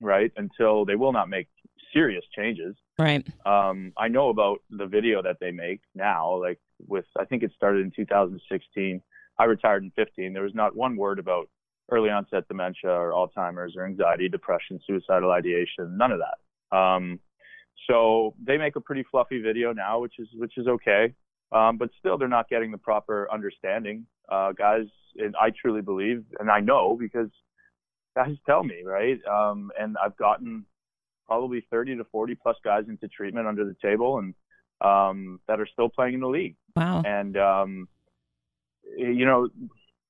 right? 0.00 0.32
Until 0.36 0.84
they 0.84 0.96
will 0.96 1.12
not 1.12 1.28
make 1.28 1.48
serious 1.92 2.24
changes. 2.36 2.74
Right. 2.98 3.26
Um, 3.46 3.92
I 3.96 4.08
know 4.08 4.28
about 4.30 4.60
the 4.70 4.86
video 4.86 5.22
that 5.22 5.36
they 5.40 5.50
make 5.50 5.80
now, 5.94 6.40
like 6.40 6.60
with 6.86 7.04
I 7.18 7.24
think 7.24 7.42
it 7.42 7.52
started 7.56 7.84
in 7.84 7.92
2016. 7.94 9.02
I 9.38 9.44
retired 9.44 9.82
in 9.82 9.90
15. 9.92 10.32
There 10.32 10.42
was 10.42 10.54
not 10.54 10.76
one 10.76 10.96
word 10.96 11.18
about 11.18 11.48
early 11.90 12.10
onset 12.10 12.46
dementia 12.48 12.90
or 12.90 13.12
Alzheimer's 13.12 13.74
or 13.76 13.86
anxiety, 13.86 14.28
depression, 14.28 14.80
suicidal 14.86 15.30
ideation, 15.30 15.96
none 15.96 16.12
of 16.12 16.20
that. 16.20 16.76
Um, 16.76 17.20
so 17.88 18.34
they 18.42 18.56
make 18.56 18.76
a 18.76 18.80
pretty 18.80 19.04
fluffy 19.10 19.40
video 19.40 19.72
now, 19.72 20.00
which 20.00 20.14
is 20.18 20.28
which 20.34 20.56
is 20.56 20.66
okay. 20.66 21.14
Um, 21.52 21.76
but 21.76 21.90
still, 21.98 22.16
they're 22.16 22.28
not 22.28 22.48
getting 22.48 22.70
the 22.70 22.78
proper 22.78 23.28
understanding. 23.30 24.06
Uh, 24.28 24.52
guys, 24.52 24.86
and 25.16 25.34
I 25.40 25.50
truly 25.50 25.82
believe, 25.82 26.24
and 26.40 26.50
I 26.50 26.60
know 26.60 26.96
because 26.98 27.28
guys 28.16 28.36
tell 28.46 28.62
me, 28.62 28.82
right? 28.84 29.18
Um, 29.26 29.70
and 29.78 29.96
I've 30.02 30.16
gotten 30.16 30.64
probably 31.26 31.66
30 31.70 31.96
to 31.96 32.04
40 32.04 32.34
plus 32.36 32.56
guys 32.64 32.84
into 32.88 33.08
treatment 33.08 33.46
under 33.46 33.64
the 33.64 33.76
table, 33.82 34.18
and 34.18 34.34
um, 34.80 35.40
that 35.46 35.60
are 35.60 35.68
still 35.70 35.88
playing 35.88 36.14
in 36.14 36.20
the 36.20 36.28
league. 36.28 36.56
Wow. 36.74 37.02
And 37.04 37.36
um, 37.36 37.88
you 38.96 39.26
know, 39.26 39.48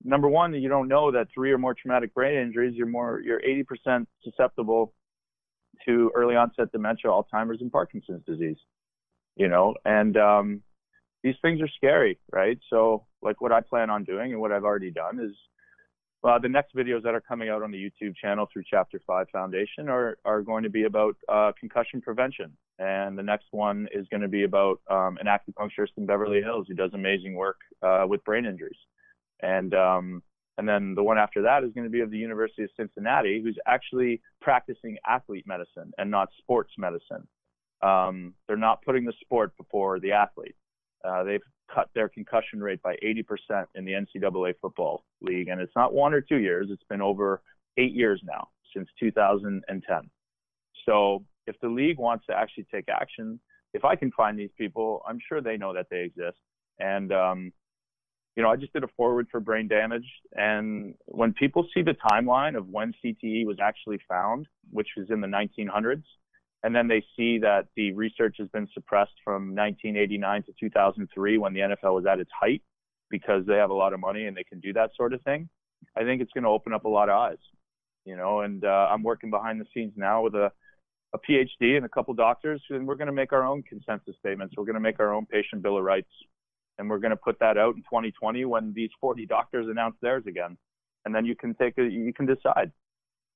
number 0.05 0.29
one, 0.29 0.55
you 0.55 0.69
don't 0.69 0.89
know 0.89 1.11
that 1.13 1.29
three 1.33 1.53
or 1.53 1.59
more 1.59 1.75
traumatic 1.75 2.15
brain 2.15 2.39
injuries, 2.39 2.75
you're 2.77 2.87
more, 2.87 3.21
you're 3.21 3.41
80% 3.41 4.07
susceptible 4.25 4.93
to 5.87 6.11
early 6.15 6.37
onset 6.37 6.71
dementia, 6.73 7.11
Alzheimer's, 7.11 7.61
and 7.61 7.73
Parkinson's 7.73 8.25
disease. 8.27 8.59
You 9.37 9.49
know, 9.49 9.75
and 9.85 10.17
um, 10.17 10.63
these 11.23 11.37
things 11.43 11.61
are 11.61 11.69
scary, 11.77 12.19
right? 12.33 12.59
So, 12.69 13.05
like 13.23 13.41
what 13.41 13.53
I 13.53 13.61
plan 13.61 13.91
on 13.91 14.05
doing 14.05 14.33
and 14.33 14.41
what 14.41 14.53
I've 14.53 14.65
already 14.65 14.91
done 14.91 15.21
is 15.21 15.37
uh, 16.25 16.39
the 16.39 16.49
next 16.49 16.75
videos 16.75 17.03
that 17.03 17.15
are 17.15 17.21
coming 17.21 17.49
out 17.49 17.63
on 17.63 17.73
the 17.73 17.79
YouTube 17.79 18.15
channel 18.17 18.49
through 18.53 18.63
Chapter 18.69 19.01
5 19.07 19.27
Foundation 19.31 19.89
are, 19.89 20.17
are 20.25 20.41
going 20.43 20.63
to 20.63 20.71
be 20.71 20.85
about 20.85 21.17
uh, 21.29 21.53
concussion 21.59 22.01
prevention. 22.01 22.53
And 22.79 23.19
the 23.19 23.23
next 23.23 23.47
one 23.51 23.89
is 23.93 24.07
going 24.09 24.21
to 24.21 24.29
be 24.29 24.45
about 24.45 24.81
um, 24.89 25.19
an 25.21 25.27
acupuncturist 25.27 25.91
in 25.97 26.07
Beverly 26.07 26.41
Hills 26.41 26.67
who 26.69 26.75
does 26.75 26.93
amazing 26.95 27.35
work 27.35 27.59
uh, 27.83 28.05
with 28.07 28.25
brain 28.25 28.47
injuries. 28.47 28.79
And, 29.41 29.75
um, 29.75 30.23
and 30.59 30.69
then 30.69 30.95
the 30.95 31.03
one 31.03 31.19
after 31.19 31.43
that 31.43 31.65
is 31.65 31.73
going 31.73 31.85
to 31.85 31.91
be 31.91 32.01
of 32.01 32.11
the 32.11 32.19
University 32.19 32.63
of 32.63 32.71
Cincinnati, 32.77 33.41
who's 33.43 33.59
actually 33.67 34.21
practicing 34.41 34.99
athlete 35.07 35.47
medicine 35.47 35.93
and 35.99 36.11
not 36.11 36.29
sports 36.39 36.73
medicine. 36.79 37.27
Um, 37.83 38.35
they're 38.47 38.57
not 38.57 38.83
putting 38.83 39.05
the 39.05 39.13
sport 39.23 39.57
before 39.57 39.99
the 39.99 40.13
athlete. 40.13 40.55
Uh, 41.05 41.25
they've 41.25 41.43
cut 41.73 41.89
their 41.95 42.09
concussion 42.09 42.61
rate 42.61 42.83
by 42.83 42.97
80% 43.03 43.67
in 43.75 43.85
the 43.85 43.93
NCAA 43.93 44.55
football 44.61 45.05
league, 45.21 45.49
and 45.49 45.61
it's 45.61 45.73
not 45.75 45.93
one 45.93 46.15
or 46.15 46.21
two 46.21 46.37
years. 46.37 46.69
It's 46.71 46.85
been 46.89 47.03
over 47.03 47.43
eight 47.77 47.93
years 47.93 48.21
now 48.25 48.49
since 48.75 48.89
2010. 49.01 50.11
So 50.87 51.25
if 51.47 51.59
the 51.61 51.69
league 51.69 51.99
wants 51.99 52.27
to 52.27 52.35
actually 52.35 52.67
take 52.73 52.89
action, 52.89 53.41
if 53.75 53.85
I 53.85 53.97
can 53.97 54.11
find 54.13 54.39
these 54.39 54.51
people, 54.59 55.03
I'm 55.09 55.19
sure 55.27 55.41
they 55.41 55.57
know 55.57 55.75
that 55.75 55.87
they 55.91 56.01
exist. 56.01 56.39
And 56.79 57.13
um, 57.13 57.53
you 58.37 58.43
know, 58.43 58.51
I 58.51 58.57
just 58.57 58.73
did 58.73 58.85
a 58.85 58.89
forward 58.97 59.29
for 59.31 59.41
brain 59.41 59.69
damage, 59.69 60.07
and 60.33 60.95
when 61.05 61.35
people 61.35 61.67
see 61.75 61.83
the 61.83 61.95
timeline 62.11 62.57
of 62.57 62.67
when 62.69 62.95
CTE 63.05 63.47
was 63.47 63.59
actually 63.63 64.01
found, 64.09 64.47
which 64.71 64.89
was 64.97 65.11
in 65.11 65.21
the 65.21 65.27
1900s, 65.27 66.03
and 66.63 66.75
then 66.75 66.87
they 66.87 67.05
see 67.17 67.39
that 67.39 67.67
the 67.77 67.93
research 67.93 68.37
has 68.39 68.49
been 68.49 68.69
suppressed 68.73 69.15
from 69.25 69.55
1989 69.55 70.45
to 70.45 70.53
2003 70.61 71.39
when 71.39 71.53
the 71.53 71.61
NFL 71.61 71.95
was 71.95 72.07
at 72.07 72.21
its 72.21 72.31
height 72.39 72.63
because 73.11 73.45
they 73.47 73.57
have 73.57 73.71
a 73.71 73.75
lot 73.75 73.93
of 73.93 74.01
money 74.01 74.27
and 74.27 74.37
they 74.37 74.45
can 74.45 74.61
do 74.61 74.73
that 74.73 74.91
sort 74.97 75.13
of 75.13 75.21
thing. 75.23 75.49
I 75.97 76.05
think 76.05 76.23
it's 76.23 76.33
going 76.33 76.45
to 76.45 76.51
open 76.51 76.73
up 76.73 76.85
a 76.85 76.89
lot 76.89 77.09
of 77.09 77.17
eyes, 77.17 77.39
you 78.05 78.17
know. 78.17 78.41
And 78.41 78.65
uh, 78.65 78.89
I'm 78.91 79.03
working 79.03 79.31
behind 79.31 79.61
the 79.61 79.67
scenes 79.75 79.93
now 79.97 80.23
with 80.23 80.35
a, 80.35 80.53
a 81.13 81.19
PhD 81.19 81.77
and 81.77 81.85
a 81.85 81.89
couple 81.89 82.15
doctors, 82.15 82.63
and 82.71 82.87
we're 82.87 82.95
going 82.95 83.09
to 83.09 83.13
make 83.13 83.33
our 83.33 83.45
own 83.45 83.65
consensus 83.65 84.15
statements. 84.21 84.55
We're 84.57 84.65
going 84.65 84.75
to 84.75 84.81
make 84.81 85.01
our 85.01 85.13
own 85.13 85.27
patient 85.27 85.63
bill 85.63 85.79
of 85.79 85.85
rights, 85.85 86.11
and 86.79 86.89
we're 86.89 86.99
going 86.99 87.11
to 87.11 87.17
put 87.17 87.41
that 87.41 87.59
out 87.59 87.75
in 87.75 87.83
2020 87.83 88.45
when 88.45 88.73
these 88.73 88.91
40 89.01 89.27
doctors 89.27 89.67
announce 89.69 89.97
theirs 90.01 90.23
again, 90.29 90.57
and 91.05 91.13
then 91.13 91.25
you 91.25 91.35
can 91.35 91.55
take 91.55 91.77
a, 91.79 91.83
you 91.83 92.13
can 92.15 92.27
decide 92.27 92.71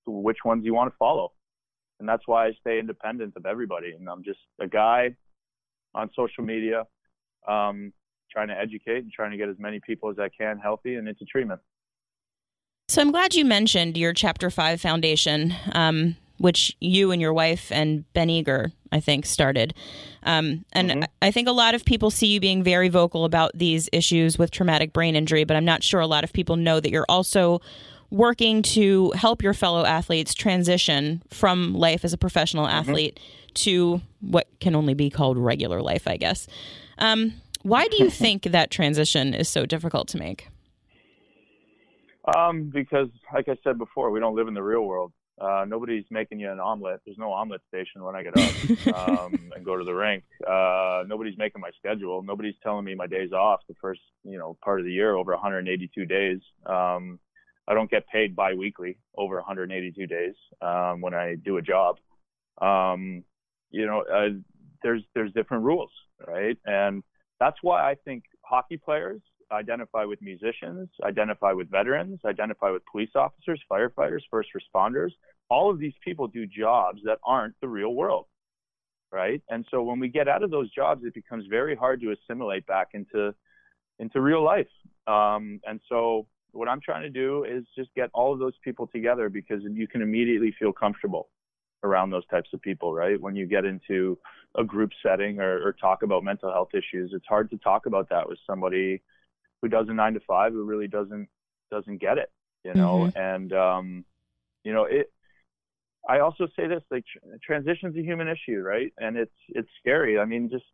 which 0.06 0.38
ones 0.44 0.64
you 0.64 0.72
want 0.72 0.92
to 0.92 0.96
follow 0.96 1.32
and 2.00 2.08
that's 2.08 2.22
why 2.26 2.46
I 2.46 2.52
stay 2.60 2.78
independent 2.78 3.34
of 3.36 3.46
everybody. 3.46 3.92
And 3.92 4.08
I'm 4.08 4.22
just 4.22 4.38
a 4.60 4.66
guy 4.66 5.16
on 5.94 6.10
social 6.14 6.44
media, 6.44 6.84
um, 7.48 7.92
trying 8.30 8.48
to 8.48 8.58
educate 8.58 8.98
and 8.98 9.12
trying 9.12 9.30
to 9.30 9.36
get 9.36 9.48
as 9.48 9.56
many 9.58 9.80
people 9.80 10.10
as 10.10 10.18
I 10.18 10.28
can 10.28 10.58
healthy 10.58 10.96
and 10.96 11.08
into 11.08 11.24
treatment. 11.24 11.60
So 12.88 13.02
I'm 13.02 13.10
glad 13.10 13.34
you 13.34 13.44
mentioned 13.44 13.96
your 13.96 14.12
Chapter 14.12 14.50
Five 14.50 14.80
Foundation, 14.80 15.54
um, 15.72 16.16
which 16.38 16.76
you 16.80 17.10
and 17.10 17.20
your 17.20 17.32
wife 17.32 17.72
and 17.72 18.04
Ben 18.12 18.30
Eager, 18.30 18.70
I 18.92 19.00
think, 19.00 19.26
started. 19.26 19.74
Um, 20.22 20.64
and 20.72 20.90
mm-hmm. 20.90 21.02
I 21.22 21.30
think 21.30 21.48
a 21.48 21.52
lot 21.52 21.74
of 21.74 21.84
people 21.84 22.10
see 22.10 22.28
you 22.28 22.40
being 22.40 22.62
very 22.62 22.88
vocal 22.88 23.24
about 23.24 23.52
these 23.54 23.88
issues 23.92 24.38
with 24.38 24.50
traumatic 24.50 24.92
brain 24.92 25.16
injury, 25.16 25.44
but 25.44 25.56
I'm 25.56 25.64
not 25.64 25.82
sure 25.82 26.00
a 26.00 26.06
lot 26.06 26.24
of 26.24 26.32
people 26.32 26.56
know 26.56 26.78
that 26.78 26.90
you're 26.90 27.06
also 27.08 27.60
working 28.10 28.62
to 28.62 29.10
help 29.12 29.42
your 29.42 29.54
fellow 29.54 29.84
athletes 29.84 30.34
transition 30.34 31.22
from 31.28 31.74
life 31.74 32.04
as 32.04 32.12
a 32.12 32.18
professional 32.18 32.66
mm-hmm. 32.66 32.76
athlete 32.76 33.14
mm-hmm. 33.16 33.52
to 33.54 34.00
what 34.20 34.48
can 34.60 34.74
only 34.74 34.94
be 34.94 35.10
called 35.10 35.38
regular 35.38 35.82
life, 35.82 36.06
I 36.06 36.16
guess. 36.16 36.46
Um, 36.98 37.34
why 37.62 37.88
do 37.88 37.96
you 38.02 38.10
think 38.22 38.44
that 38.44 38.70
transition 38.70 39.34
is 39.34 39.48
so 39.48 39.66
difficult 39.66 40.08
to 40.08 40.18
make? 40.18 40.48
Um, 42.36 42.70
because, 42.72 43.08
like 43.32 43.48
I 43.48 43.56
said 43.62 43.78
before, 43.78 44.10
we 44.10 44.18
don't 44.18 44.34
live 44.34 44.48
in 44.48 44.54
the 44.54 44.62
real 44.62 44.82
world. 44.82 45.12
Uh, 45.38 45.66
nobody's 45.68 46.04
making 46.10 46.40
you 46.40 46.50
an 46.50 46.58
omelet. 46.58 47.00
There's 47.04 47.18
no 47.18 47.30
omelet 47.30 47.60
station 47.68 48.02
when 48.02 48.16
I 48.16 48.22
get 48.22 48.36
up 48.36 49.08
um, 49.08 49.50
and 49.54 49.64
go 49.64 49.76
to 49.76 49.84
the 49.84 49.92
rink. 49.92 50.24
Uh, 50.46 51.04
nobody's 51.06 51.36
making 51.36 51.60
my 51.60 51.70
schedule. 51.78 52.22
Nobody's 52.22 52.54
telling 52.62 52.84
me 52.86 52.94
my 52.94 53.06
days 53.06 53.32
off 53.32 53.60
the 53.68 53.74
first, 53.80 54.00
you 54.24 54.38
know, 54.38 54.56
part 54.64 54.80
of 54.80 54.86
the 54.86 54.92
year 54.92 55.14
over 55.14 55.32
182 55.32 56.06
days. 56.06 56.40
Um, 56.64 57.18
I 57.68 57.74
don't 57.74 57.90
get 57.90 58.06
paid 58.08 58.36
biweekly 58.36 58.98
over 59.16 59.36
182 59.36 60.06
days 60.06 60.34
um, 60.60 61.00
when 61.00 61.14
I 61.14 61.34
do 61.34 61.56
a 61.56 61.62
job. 61.62 61.96
Um, 62.60 63.24
you 63.70 63.86
know, 63.86 64.02
uh, 64.02 64.28
there's 64.82 65.02
there's 65.14 65.32
different 65.32 65.64
rules, 65.64 65.90
right? 66.26 66.56
And 66.64 67.02
that's 67.40 67.56
why 67.62 67.90
I 67.90 67.96
think 68.04 68.24
hockey 68.42 68.76
players 68.76 69.20
identify 69.52 70.04
with 70.04 70.20
musicians, 70.22 70.88
identify 71.04 71.52
with 71.52 71.70
veterans, 71.70 72.20
identify 72.24 72.70
with 72.70 72.82
police 72.90 73.10
officers, 73.14 73.60
firefighters, 73.70 74.22
first 74.30 74.50
responders. 74.56 75.10
All 75.48 75.70
of 75.70 75.78
these 75.78 75.92
people 76.04 76.26
do 76.26 76.46
jobs 76.46 77.00
that 77.04 77.18
aren't 77.24 77.54
the 77.60 77.68
real 77.68 77.94
world, 77.94 78.26
right? 79.12 79.42
And 79.48 79.64
so 79.70 79.82
when 79.82 80.00
we 80.00 80.08
get 80.08 80.28
out 80.28 80.42
of 80.42 80.50
those 80.50 80.70
jobs, 80.72 81.04
it 81.04 81.14
becomes 81.14 81.46
very 81.48 81.76
hard 81.76 82.00
to 82.00 82.12
assimilate 82.12 82.66
back 82.66 82.88
into 82.94 83.34
into 83.98 84.20
real 84.20 84.44
life. 84.44 84.68
Um, 85.06 85.60
and 85.64 85.80
so 85.88 86.26
what 86.56 86.68
I'm 86.68 86.80
trying 86.80 87.02
to 87.02 87.10
do 87.10 87.44
is 87.44 87.64
just 87.76 87.94
get 87.94 88.10
all 88.14 88.32
of 88.32 88.38
those 88.38 88.54
people 88.62 88.86
together 88.86 89.28
because 89.28 89.62
you 89.62 89.86
can 89.86 90.02
immediately 90.02 90.54
feel 90.58 90.72
comfortable 90.72 91.28
around 91.82 92.10
those 92.10 92.26
types 92.26 92.50
of 92.52 92.60
people, 92.60 92.92
right? 92.94 93.20
When 93.20 93.36
you 93.36 93.46
get 93.46 93.64
into 93.64 94.18
a 94.56 94.64
group 94.64 94.90
setting 95.02 95.40
or, 95.40 95.66
or 95.66 95.72
talk 95.72 96.02
about 96.02 96.24
mental 96.24 96.50
health 96.50 96.70
issues, 96.74 97.12
it's 97.12 97.26
hard 97.28 97.50
to 97.50 97.58
talk 97.58 97.86
about 97.86 98.08
that 98.10 98.28
with 98.28 98.38
somebody 98.46 99.02
who 99.62 99.68
does 99.68 99.86
a 99.88 99.94
nine 99.94 100.14
to 100.14 100.20
five 100.20 100.52
who 100.52 100.64
really 100.64 100.88
doesn't 100.88 101.28
doesn't 101.70 102.00
get 102.00 102.18
it, 102.18 102.30
you 102.64 102.74
know. 102.74 103.08
Mm-hmm. 103.08 103.18
And 103.18 103.52
um, 103.52 104.04
you 104.64 104.72
know, 104.72 104.84
it. 104.84 105.12
I 106.08 106.20
also 106.20 106.46
say 106.56 106.68
this: 106.68 106.82
like 106.90 107.04
tr- 107.04 107.36
transition's 107.44 107.96
a 107.96 108.02
human 108.02 108.28
issue, 108.28 108.60
right? 108.60 108.92
And 108.98 109.16
it's 109.16 109.34
it's 109.48 109.68
scary. 109.80 110.18
I 110.18 110.24
mean, 110.24 110.50
just 110.50 110.64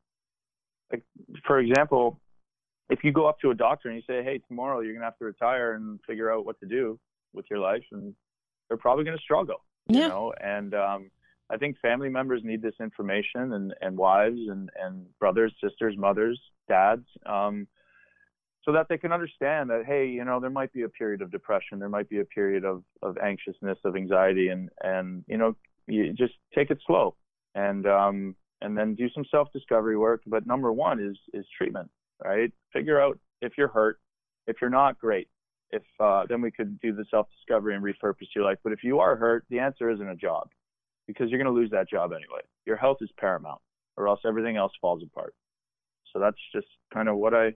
like 0.90 1.02
for 1.46 1.58
example, 1.58 2.20
if 2.90 3.02
you 3.02 3.12
go 3.12 3.26
up 3.26 3.38
to 3.40 3.50
a 3.50 3.54
doctor 3.54 3.88
and 3.88 3.96
you 3.96 4.02
say, 4.06 4.22
"Hey, 4.22 4.38
tomorrow 4.38 4.80
you're 4.80 4.94
gonna 4.94 5.04
have 5.04 5.18
to 5.18 5.24
retire 5.24 5.72
and 5.74 6.00
figure 6.06 6.30
out 6.32 6.44
what 6.44 6.58
to 6.60 6.66
do 6.66 6.98
with 7.32 7.46
your 7.50 7.58
life," 7.58 7.84
and 7.92 8.14
they're 8.68 8.76
probably 8.76 9.04
gonna 9.04 9.18
struggle, 9.18 9.64
yeah. 9.86 10.02
you 10.02 10.08
know. 10.08 10.32
And 10.40 10.74
um, 10.74 11.10
I 11.50 11.56
think 11.56 11.78
family 11.80 12.08
members 12.08 12.42
need 12.44 12.62
this 12.62 12.74
information, 12.80 13.52
and 13.52 13.74
and 13.80 13.96
wives 13.96 14.40
and 14.48 14.70
and 14.76 15.06
brothers, 15.18 15.54
sisters, 15.62 15.96
mothers, 15.96 16.40
dads, 16.68 17.06
um, 17.26 17.66
so 18.64 18.72
that 18.72 18.86
they 18.88 18.98
can 18.98 19.12
understand 19.12 19.70
that, 19.70 19.84
hey, 19.86 20.06
you 20.06 20.24
know, 20.24 20.38
there 20.38 20.50
might 20.50 20.72
be 20.72 20.82
a 20.82 20.88
period 20.88 21.20
of 21.20 21.30
depression, 21.30 21.78
there 21.78 21.88
might 21.88 22.08
be 22.08 22.20
a 22.20 22.24
period 22.24 22.64
of 22.64 22.82
of 23.02 23.16
anxiousness, 23.18 23.78
of 23.84 23.96
anxiety, 23.96 24.48
and 24.48 24.70
and 24.82 25.24
you 25.28 25.36
know, 25.36 25.56
you 25.86 26.12
just 26.12 26.34
take 26.54 26.70
it 26.70 26.78
slow, 26.86 27.16
and 27.54 27.86
um, 27.86 28.36
and 28.60 28.76
then 28.76 28.94
do 28.94 29.08
some 29.10 29.24
self 29.30 29.48
discovery 29.52 29.96
work. 29.96 30.22
But 30.26 30.46
number 30.46 30.72
one 30.72 31.00
is 31.00 31.16
is 31.32 31.46
treatment 31.56 31.90
right? 32.24 32.52
Figure 32.72 33.00
out 33.00 33.18
if 33.40 33.52
you're 33.56 33.68
hurt. 33.68 33.98
If 34.46 34.56
you're 34.60 34.70
not, 34.70 34.98
great. 34.98 35.28
If 35.70 35.82
uh, 36.00 36.24
then 36.28 36.42
we 36.42 36.50
could 36.50 36.80
do 36.80 36.94
the 36.94 37.04
self-discovery 37.10 37.74
and 37.74 37.84
repurpose 37.84 38.28
your 38.34 38.44
life. 38.44 38.58
But 38.62 38.72
if 38.72 38.84
you 38.84 38.98
are 38.98 39.16
hurt, 39.16 39.44
the 39.48 39.58
answer 39.58 39.90
isn't 39.90 40.08
a 40.08 40.16
job, 40.16 40.48
because 41.06 41.30
you're 41.30 41.42
going 41.42 41.54
to 41.54 41.60
lose 41.60 41.70
that 41.70 41.88
job 41.88 42.12
anyway. 42.12 42.40
Your 42.66 42.76
health 42.76 42.98
is 43.00 43.10
paramount, 43.18 43.60
or 43.96 44.08
else 44.08 44.20
everything 44.26 44.56
else 44.56 44.72
falls 44.80 45.02
apart. 45.02 45.34
So 46.12 46.18
that's 46.18 46.36
just 46.54 46.66
kind 46.92 47.08
of 47.08 47.16
what 47.16 47.34
I 47.34 47.54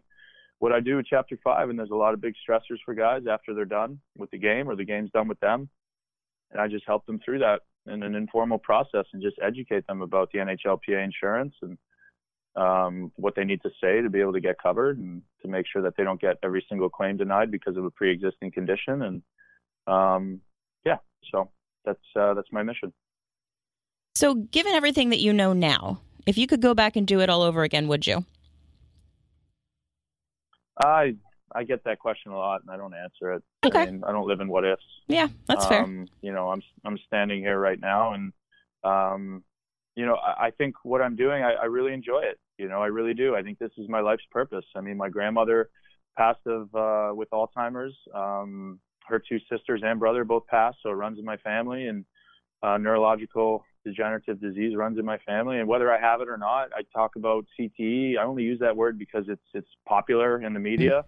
what 0.58 0.72
I 0.72 0.80
do 0.80 0.96
with 0.96 1.06
Chapter 1.06 1.38
Five. 1.44 1.68
And 1.68 1.78
there's 1.78 1.90
a 1.90 1.96
lot 1.96 2.14
of 2.14 2.20
big 2.20 2.34
stressors 2.48 2.78
for 2.84 2.94
guys 2.94 3.22
after 3.30 3.54
they're 3.54 3.64
done 3.64 4.00
with 4.16 4.30
the 4.30 4.38
game 4.38 4.68
or 4.68 4.76
the 4.76 4.84
game's 4.84 5.10
done 5.10 5.28
with 5.28 5.40
them, 5.40 5.68
and 6.50 6.60
I 6.60 6.68
just 6.68 6.86
help 6.86 7.04
them 7.06 7.20
through 7.24 7.40
that 7.40 7.60
in 7.86 8.02
an 8.02 8.14
informal 8.14 8.58
process 8.58 9.04
and 9.12 9.22
just 9.22 9.36
educate 9.42 9.86
them 9.86 10.02
about 10.02 10.30
the 10.32 10.38
NHLPA 10.38 11.04
insurance 11.04 11.54
and 11.62 11.78
um, 12.56 13.12
what 13.16 13.34
they 13.36 13.44
need 13.44 13.62
to 13.62 13.70
say 13.82 14.00
to 14.00 14.08
be 14.08 14.20
able 14.20 14.32
to 14.32 14.40
get 14.40 14.56
covered 14.60 14.98
and 14.98 15.22
to 15.42 15.48
make 15.48 15.66
sure 15.70 15.82
that 15.82 15.96
they 15.96 16.04
don't 16.04 16.20
get 16.20 16.38
every 16.42 16.64
single 16.68 16.88
claim 16.88 17.16
denied 17.16 17.50
because 17.50 17.76
of 17.76 17.84
a 17.84 17.90
pre-existing 17.90 18.50
condition. 18.50 19.02
And 19.02 19.22
um, 19.86 20.40
yeah, 20.84 20.96
so 21.30 21.50
that's 21.84 22.00
uh, 22.18 22.34
that's 22.34 22.50
my 22.50 22.62
mission. 22.62 22.92
So, 24.14 24.34
given 24.34 24.72
everything 24.72 25.10
that 25.10 25.20
you 25.20 25.32
know 25.32 25.52
now, 25.52 26.00
if 26.26 26.38
you 26.38 26.46
could 26.46 26.62
go 26.62 26.74
back 26.74 26.96
and 26.96 27.06
do 27.06 27.20
it 27.20 27.28
all 27.28 27.42
over 27.42 27.62
again, 27.62 27.86
would 27.88 28.06
you? 28.06 28.24
I 30.82 31.16
I 31.54 31.64
get 31.64 31.84
that 31.84 31.98
question 31.98 32.32
a 32.32 32.36
lot, 32.36 32.62
and 32.62 32.70
I 32.70 32.76
don't 32.78 32.94
answer 32.94 33.34
it. 33.34 33.42
Okay. 33.64 33.82
I, 33.82 33.86
mean, 33.86 34.02
I 34.04 34.12
don't 34.12 34.26
live 34.26 34.40
in 34.40 34.48
what 34.48 34.64
ifs. 34.64 34.82
Yeah, 35.08 35.28
that's 35.46 35.64
um, 35.66 35.70
fair. 35.70 36.06
You 36.22 36.32
know, 36.32 36.50
I'm 36.50 36.62
I'm 36.84 36.98
standing 37.06 37.40
here 37.40 37.58
right 37.58 37.78
now, 37.78 38.14
and 38.14 38.32
um, 38.82 39.44
you 39.94 40.06
know, 40.06 40.16
I, 40.16 40.46
I 40.46 40.50
think 40.50 40.76
what 40.82 41.02
I'm 41.02 41.16
doing, 41.16 41.42
I, 41.42 41.52
I 41.52 41.64
really 41.66 41.92
enjoy 41.92 42.20
it. 42.20 42.38
You 42.58 42.68
know, 42.68 42.82
I 42.82 42.86
really 42.86 43.14
do. 43.14 43.34
I 43.34 43.42
think 43.42 43.58
this 43.58 43.72
is 43.76 43.88
my 43.88 44.00
life's 44.00 44.24
purpose. 44.30 44.64
I 44.74 44.80
mean, 44.80 44.96
my 44.96 45.08
grandmother 45.08 45.70
passed 46.16 46.46
of 46.46 46.74
uh, 46.74 47.14
with 47.14 47.28
Alzheimer's. 47.30 47.94
Um, 48.14 48.80
her 49.06 49.22
two 49.26 49.38
sisters 49.50 49.82
and 49.84 50.00
brother 50.00 50.24
both 50.24 50.46
passed, 50.46 50.78
so 50.82 50.90
it 50.90 50.94
runs 50.94 51.18
in 51.18 51.24
my 51.24 51.36
family. 51.38 51.86
And 51.86 52.04
uh, 52.62 52.78
neurological 52.78 53.64
degenerative 53.84 54.40
disease 54.40 54.74
runs 54.74 54.98
in 54.98 55.04
my 55.04 55.18
family. 55.18 55.60
And 55.60 55.68
whether 55.68 55.92
I 55.92 56.00
have 56.00 56.20
it 56.20 56.28
or 56.28 56.36
not, 56.36 56.70
I 56.74 56.82
talk 56.94 57.16
about 57.16 57.44
CTE. 57.58 58.18
I 58.18 58.24
only 58.24 58.42
use 58.42 58.58
that 58.60 58.76
word 58.76 58.98
because 58.98 59.24
it's 59.28 59.44
it's 59.54 59.68
popular 59.86 60.42
in 60.42 60.54
the 60.54 60.60
media. 60.60 61.04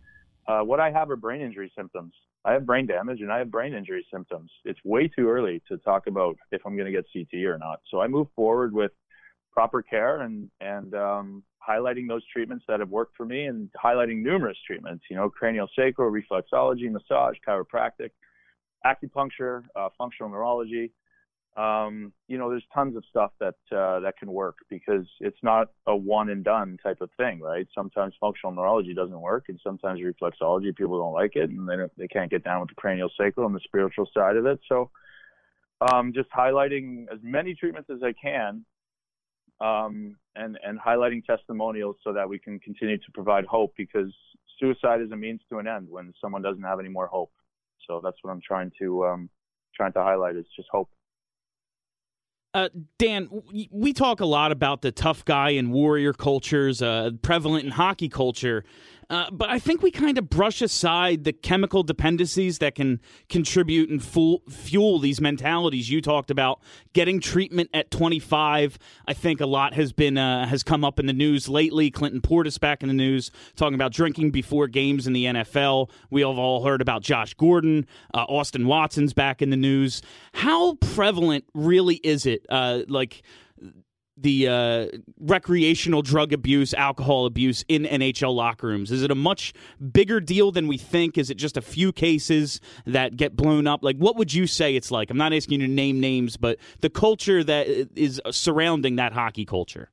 Uh, 0.46 0.60
what 0.60 0.80
I 0.80 0.90
have 0.90 1.10
are 1.10 1.16
brain 1.16 1.42
injury 1.42 1.72
symptoms. 1.76 2.14
I 2.44 2.52
have 2.52 2.64
brain 2.64 2.86
damage 2.86 3.20
and 3.20 3.30
I 3.30 3.38
have 3.38 3.50
brain 3.50 3.74
injury 3.74 4.06
symptoms. 4.10 4.50
It's 4.64 4.78
way 4.84 5.08
too 5.08 5.28
early 5.28 5.60
to 5.68 5.76
talk 5.78 6.06
about 6.06 6.36
if 6.52 6.62
I'm 6.64 6.76
going 6.76 6.86
to 6.86 6.92
get 6.92 7.04
CTE 7.14 7.44
or 7.44 7.58
not. 7.58 7.80
So 7.90 8.00
I 8.00 8.06
move 8.06 8.28
forward 8.34 8.72
with 8.72 8.92
proper 9.52 9.82
care 9.82 10.20
and 10.22 10.50
and 10.60 10.94
um, 10.94 11.42
highlighting 11.68 12.08
those 12.08 12.22
treatments 12.32 12.64
that 12.68 12.80
have 12.80 12.90
worked 12.90 13.16
for 13.16 13.26
me 13.26 13.46
and 13.46 13.68
highlighting 13.82 14.22
numerous 14.22 14.58
treatments. 14.66 15.04
You 15.10 15.16
know, 15.16 15.28
cranial 15.28 15.68
sacral, 15.76 16.10
reflexology, 16.10 16.90
massage, 16.90 17.36
chiropractic, 17.46 18.10
acupuncture, 18.86 19.64
uh, 19.76 19.88
functional 19.96 20.30
neurology. 20.30 20.92
Um, 21.56 22.12
you 22.28 22.38
know, 22.38 22.48
there's 22.50 22.64
tons 22.72 22.96
of 22.96 23.02
stuff 23.10 23.32
that 23.40 23.56
uh, 23.76 24.00
that 24.00 24.14
can 24.16 24.32
work 24.32 24.58
because 24.70 25.06
it's 25.18 25.42
not 25.42 25.68
a 25.86 25.96
one 25.96 26.30
and 26.30 26.44
done 26.44 26.78
type 26.80 27.00
of 27.00 27.10
thing, 27.16 27.40
right? 27.40 27.66
Sometimes 27.74 28.14
functional 28.20 28.54
neurology 28.54 28.94
doesn't 28.94 29.20
work, 29.20 29.46
and 29.48 29.58
sometimes 29.64 30.00
reflexology 30.00 30.74
people 30.74 30.98
don't 30.98 31.14
like 31.14 31.34
it, 31.34 31.50
and 31.50 31.68
they 31.68 31.74
they 31.96 32.06
can't 32.06 32.30
get 32.30 32.44
down 32.44 32.60
with 32.60 32.68
the 32.68 32.76
cranial 32.76 33.10
sacral 33.18 33.46
and 33.46 33.56
the 33.56 33.60
spiritual 33.64 34.08
side 34.14 34.36
of 34.36 34.46
it. 34.46 34.60
So, 34.68 34.90
um, 35.80 36.12
just 36.14 36.30
highlighting 36.30 37.06
as 37.12 37.18
many 37.22 37.56
treatments 37.56 37.90
as 37.90 38.04
I 38.04 38.12
can 38.12 38.64
um, 39.60 40.16
and 40.36 40.58
and 40.64 40.78
highlighting 40.78 41.24
testimonials 41.24 41.96
so 42.04 42.12
that 42.12 42.28
we 42.28 42.38
can 42.38 42.58
continue 42.60 42.98
to 42.98 43.10
provide 43.12 43.44
hope 43.44 43.74
because 43.76 44.12
suicide 44.58 45.00
is 45.00 45.10
a 45.10 45.16
means 45.16 45.40
to 45.50 45.58
an 45.58 45.66
end 45.66 45.88
when 45.88 46.12
someone 46.20 46.42
doesn't 46.42 46.62
have 46.62 46.80
any 46.80 46.88
more 46.88 47.06
hope. 47.06 47.32
So 47.86 48.00
that's 48.02 48.16
what 48.22 48.30
I'm 48.30 48.40
trying 48.46 48.72
to 48.80 49.06
um, 49.06 49.30
trying 49.74 49.92
to 49.92 50.02
highlight 50.02 50.36
is 50.36 50.46
just 50.56 50.68
hope. 50.70 50.88
Uh, 52.54 52.68
Dan, 52.98 53.28
we 53.70 53.92
talk 53.92 54.20
a 54.20 54.26
lot 54.26 54.52
about 54.52 54.80
the 54.80 54.90
tough 54.90 55.24
guy 55.24 55.50
and 55.50 55.70
warrior 55.70 56.12
cultures 56.12 56.80
uh, 56.80 57.10
prevalent 57.20 57.66
in 57.66 57.70
hockey 57.70 58.08
culture. 58.08 58.64
Uh, 59.10 59.30
but 59.30 59.48
I 59.48 59.58
think 59.58 59.82
we 59.82 59.90
kind 59.90 60.18
of 60.18 60.28
brush 60.28 60.60
aside 60.60 61.24
the 61.24 61.32
chemical 61.32 61.82
dependencies 61.82 62.58
that 62.58 62.74
can 62.74 63.00
contribute 63.30 63.88
and 63.88 64.02
fuel, 64.02 64.42
fuel 64.50 64.98
these 64.98 65.20
mentalities 65.20 65.88
you 65.88 66.02
talked 66.02 66.30
about. 66.30 66.60
Getting 66.92 67.20
treatment 67.20 67.70
at 67.72 67.90
25, 67.90 68.78
I 69.06 69.14
think 69.14 69.40
a 69.40 69.46
lot 69.46 69.72
has 69.74 69.92
been 69.92 70.18
uh, 70.18 70.46
has 70.46 70.62
come 70.62 70.84
up 70.84 71.00
in 71.00 71.06
the 71.06 71.12
news 71.14 71.48
lately. 71.48 71.90
Clinton 71.90 72.20
Portis 72.20 72.60
back 72.60 72.82
in 72.82 72.88
the 72.88 72.94
news 72.94 73.30
talking 73.56 73.74
about 73.74 73.92
drinking 73.92 74.30
before 74.30 74.68
games 74.68 75.06
in 75.06 75.14
the 75.14 75.24
NFL. 75.24 75.90
We 76.10 76.20
have 76.20 76.38
all 76.38 76.64
heard 76.64 76.82
about 76.82 77.02
Josh 77.02 77.32
Gordon, 77.34 77.86
uh, 78.12 78.24
Austin 78.28 78.66
Watson's 78.66 79.14
back 79.14 79.40
in 79.40 79.48
the 79.48 79.56
news. 79.56 80.02
How 80.34 80.74
prevalent 80.74 81.44
really 81.54 81.96
is 81.96 82.26
it? 82.26 82.44
Uh, 82.50 82.82
like 82.88 83.22
the 84.22 84.48
uh, 84.48 84.86
recreational 85.20 86.02
drug 86.02 86.32
abuse, 86.32 86.74
alcohol 86.74 87.26
abuse 87.26 87.64
in 87.68 87.84
NHL 87.84 88.34
locker 88.34 88.66
rooms? 88.66 88.90
Is 88.90 89.02
it 89.02 89.10
a 89.10 89.14
much 89.14 89.52
bigger 89.92 90.20
deal 90.20 90.52
than 90.52 90.66
we 90.66 90.78
think? 90.78 91.18
Is 91.18 91.30
it 91.30 91.36
just 91.36 91.56
a 91.56 91.62
few 91.62 91.92
cases 91.92 92.60
that 92.86 93.16
get 93.16 93.36
blown 93.36 93.66
up? 93.66 93.82
Like, 93.82 93.96
what 93.96 94.16
would 94.16 94.32
you 94.32 94.46
say 94.46 94.76
it's 94.76 94.90
like? 94.90 95.10
I'm 95.10 95.16
not 95.16 95.32
asking 95.32 95.60
you 95.60 95.66
to 95.66 95.72
name 95.72 96.00
names, 96.00 96.36
but 96.36 96.58
the 96.80 96.90
culture 96.90 97.44
that 97.44 97.66
is 97.94 98.20
surrounding 98.30 98.96
that 98.96 99.12
hockey 99.12 99.44
culture. 99.44 99.90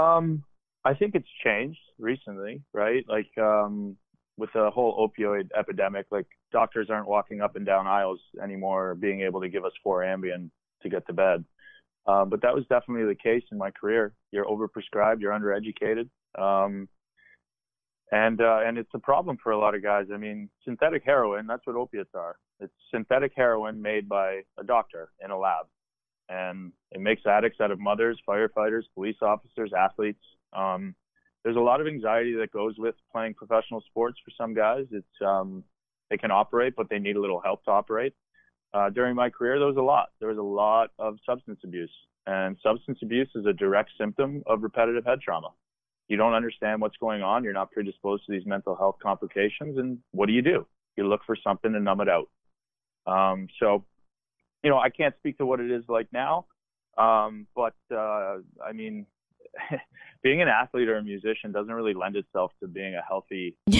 Um, 0.00 0.44
I 0.84 0.94
think 0.94 1.14
it's 1.14 1.28
changed 1.44 1.80
recently, 1.98 2.62
right? 2.72 3.04
Like, 3.08 3.30
um, 3.38 3.96
with 4.36 4.50
the 4.52 4.70
whole 4.70 5.08
opioid 5.08 5.48
epidemic, 5.58 6.06
like 6.10 6.26
doctors 6.52 6.88
aren't 6.90 7.08
walking 7.08 7.40
up 7.40 7.56
and 7.56 7.64
down 7.64 7.86
aisles 7.86 8.20
anymore, 8.42 8.94
being 8.94 9.22
able 9.22 9.40
to 9.40 9.48
give 9.48 9.64
us 9.64 9.72
four 9.82 10.02
Ambien 10.02 10.50
to 10.82 10.88
get 10.88 11.06
to 11.06 11.12
bed. 11.12 11.44
Um, 12.06 12.30
but 12.30 12.40
that 12.42 12.54
was 12.54 12.64
definitely 12.68 13.04
the 13.06 13.16
case 13.20 13.42
in 13.50 13.58
my 13.58 13.70
career. 13.70 14.12
You're 14.30 14.44
overprescribed, 14.44 15.20
you're 15.20 15.32
undereducated, 15.32 16.08
um, 16.40 16.88
and 18.12 18.40
uh, 18.40 18.60
and 18.64 18.78
it's 18.78 18.90
a 18.94 18.98
problem 18.98 19.38
for 19.42 19.50
a 19.50 19.58
lot 19.58 19.74
of 19.74 19.82
guys. 19.82 20.06
I 20.14 20.16
mean, 20.16 20.48
synthetic 20.64 21.02
heroin, 21.04 21.46
that's 21.46 21.66
what 21.66 21.74
opiates 21.74 22.14
are. 22.14 22.36
It's 22.60 22.72
synthetic 22.94 23.32
heroin 23.34 23.82
made 23.82 24.08
by 24.08 24.42
a 24.58 24.64
doctor 24.64 25.08
in 25.24 25.32
a 25.32 25.38
lab, 25.38 25.66
and 26.28 26.72
it 26.92 27.00
makes 27.00 27.26
addicts 27.26 27.60
out 27.60 27.72
of 27.72 27.80
mothers, 27.80 28.20
firefighters, 28.28 28.84
police 28.94 29.16
officers, 29.20 29.72
athletes. 29.76 30.22
Um, 30.52 30.94
there's 31.42 31.56
a 31.56 31.60
lot 31.60 31.80
of 31.80 31.88
anxiety 31.88 32.34
that 32.36 32.52
goes 32.52 32.74
with 32.78 32.94
playing 33.10 33.34
professional 33.34 33.80
sports 33.80 34.18
for 34.24 34.30
some 34.38 34.54
guys. 34.54 34.86
It's 34.92 35.06
um, 35.26 35.64
they 36.08 36.16
can 36.16 36.30
operate, 36.30 36.74
but 36.76 36.88
they 36.88 37.00
need 37.00 37.16
a 37.16 37.20
little 37.20 37.40
help 37.40 37.64
to 37.64 37.72
operate 37.72 38.14
uh, 38.76 38.90
during 38.90 39.16
my 39.16 39.30
career, 39.30 39.58
there 39.58 39.68
was 39.68 39.78
a 39.78 39.82
lot. 39.82 40.10
There 40.20 40.28
was 40.28 40.36
a 40.36 40.42
lot 40.42 40.90
of 40.98 41.16
substance 41.24 41.60
abuse, 41.64 41.92
and 42.26 42.58
substance 42.62 42.98
abuse 43.02 43.28
is 43.34 43.46
a 43.46 43.52
direct 43.54 43.90
symptom 43.98 44.42
of 44.46 44.62
repetitive 44.62 45.06
head 45.06 45.20
trauma. 45.22 45.48
You 46.08 46.18
don't 46.18 46.34
understand 46.34 46.82
what's 46.82 46.96
going 46.98 47.22
on. 47.22 47.42
You're 47.42 47.54
not 47.54 47.72
predisposed 47.72 48.26
to 48.26 48.32
these 48.32 48.44
mental 48.44 48.76
health 48.76 48.96
complications, 49.02 49.78
and 49.78 49.98
what 50.12 50.26
do 50.26 50.34
you 50.34 50.42
do? 50.42 50.66
You 50.96 51.08
look 51.08 51.22
for 51.24 51.36
something 51.42 51.72
to 51.72 51.80
numb 51.80 52.02
it 52.02 52.08
out. 52.08 52.28
Um, 53.06 53.48
so, 53.58 53.84
you 54.62 54.68
know, 54.68 54.78
I 54.78 54.90
can't 54.90 55.14
speak 55.18 55.38
to 55.38 55.46
what 55.46 55.60
it 55.60 55.70
is 55.70 55.84
like 55.88 56.08
now, 56.12 56.44
um, 56.98 57.46
but 57.56 57.74
uh, 57.90 58.38
I 58.62 58.72
mean, 58.74 59.06
being 60.22 60.42
an 60.42 60.48
athlete 60.48 60.88
or 60.88 60.98
a 60.98 61.02
musician 61.02 61.50
doesn't 61.50 61.72
really 61.72 61.94
lend 61.94 62.16
itself 62.16 62.52
to 62.60 62.68
being 62.68 62.94
a 62.94 63.02
healthy 63.02 63.56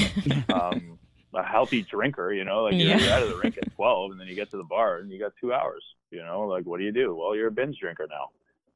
um, 0.55 0.99
a 1.37 1.43
healthy 1.43 1.83
drinker. 1.83 2.33
You 2.33 2.45
know, 2.45 2.65
like 2.65 2.75
Yeah. 2.75 2.97
you're 2.99 3.11
out 3.13 3.23
of 3.23 3.29
the 3.29 3.37
rink 3.43 3.57
at 3.59 3.73
twelve, 3.77 4.11
and 4.11 4.21
then 4.21 4.27
you 4.27 4.35
get 4.35 4.51
to 4.51 4.57
the 4.57 4.65
bar 4.65 4.99
and 4.99 5.11
you 5.11 5.19
got 5.21 5.33
two 5.41 5.53
hours. 5.53 5.85
You 6.11 6.25
know, 6.25 6.43
like 6.47 6.65
what 6.65 6.79
do 6.79 6.85
you 6.85 6.93
do? 6.93 7.15
Well, 7.15 7.35
you're 7.37 7.49
a 7.49 7.53
binge 7.53 7.79
drinker 7.79 8.07
now. 8.09 8.31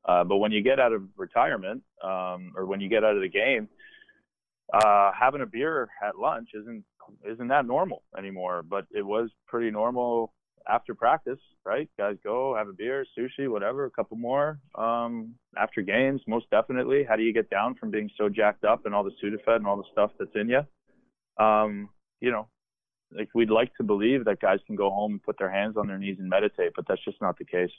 Uh, 0.04 0.24
but 0.24 0.36
when 0.38 0.50
you 0.52 0.62
get 0.62 0.80
out 0.80 0.92
of 0.92 1.02
retirement, 1.16 1.82
um, 2.02 2.52
or 2.56 2.64
when 2.66 2.80
you 2.80 2.88
get 2.88 3.04
out 3.04 3.16
of 3.16 3.22
the 3.22 3.28
game, 3.28 3.68
uh, 4.72 5.10
having 5.18 5.40
a 5.42 5.46
beer 5.46 5.88
at 6.02 6.18
lunch 6.18 6.50
isn't 6.54 6.84
isn't 7.28 7.48
that 7.48 7.66
normal 7.66 8.02
anymore. 8.16 8.62
But 8.62 8.86
it 8.92 9.02
was 9.02 9.30
pretty 9.46 9.70
normal 9.70 10.32
after 10.68 10.94
practice, 10.94 11.38
right? 11.64 11.88
Guys 11.98 12.16
go 12.22 12.54
have 12.56 12.68
a 12.68 12.72
beer, 12.72 13.04
sushi, 13.18 13.48
whatever, 13.50 13.86
a 13.86 13.90
couple 13.90 14.16
more. 14.16 14.58
Um, 14.74 15.34
after 15.56 15.82
games, 15.82 16.20
most 16.28 16.48
definitely. 16.50 17.04
How 17.08 17.16
do 17.16 17.22
you 17.22 17.32
get 17.32 17.50
down 17.50 17.74
from 17.74 17.90
being 17.90 18.10
so 18.16 18.28
jacked 18.28 18.64
up 18.64 18.86
and 18.86 18.94
all 18.94 19.02
the 19.02 19.12
Sudafed 19.22 19.56
and 19.56 19.66
all 19.66 19.76
the 19.76 19.88
stuff 19.92 20.12
that's 20.18 20.34
in 20.34 20.48
you? 20.48 20.62
Um, 21.44 21.88
you 22.20 22.30
know, 22.30 22.48
like 23.12 23.28
we'd 23.34 23.50
like 23.50 23.74
to 23.76 23.82
believe 23.82 24.24
that 24.24 24.40
guys 24.40 24.60
can 24.66 24.76
go 24.76 24.90
home 24.90 25.12
and 25.12 25.22
put 25.22 25.38
their 25.38 25.50
hands 25.50 25.76
on 25.76 25.88
their 25.88 25.98
knees 25.98 26.16
and 26.18 26.28
meditate, 26.28 26.72
but 26.76 26.86
that's 26.86 27.04
just 27.04 27.20
not 27.20 27.38
the 27.38 27.44
case. 27.44 27.70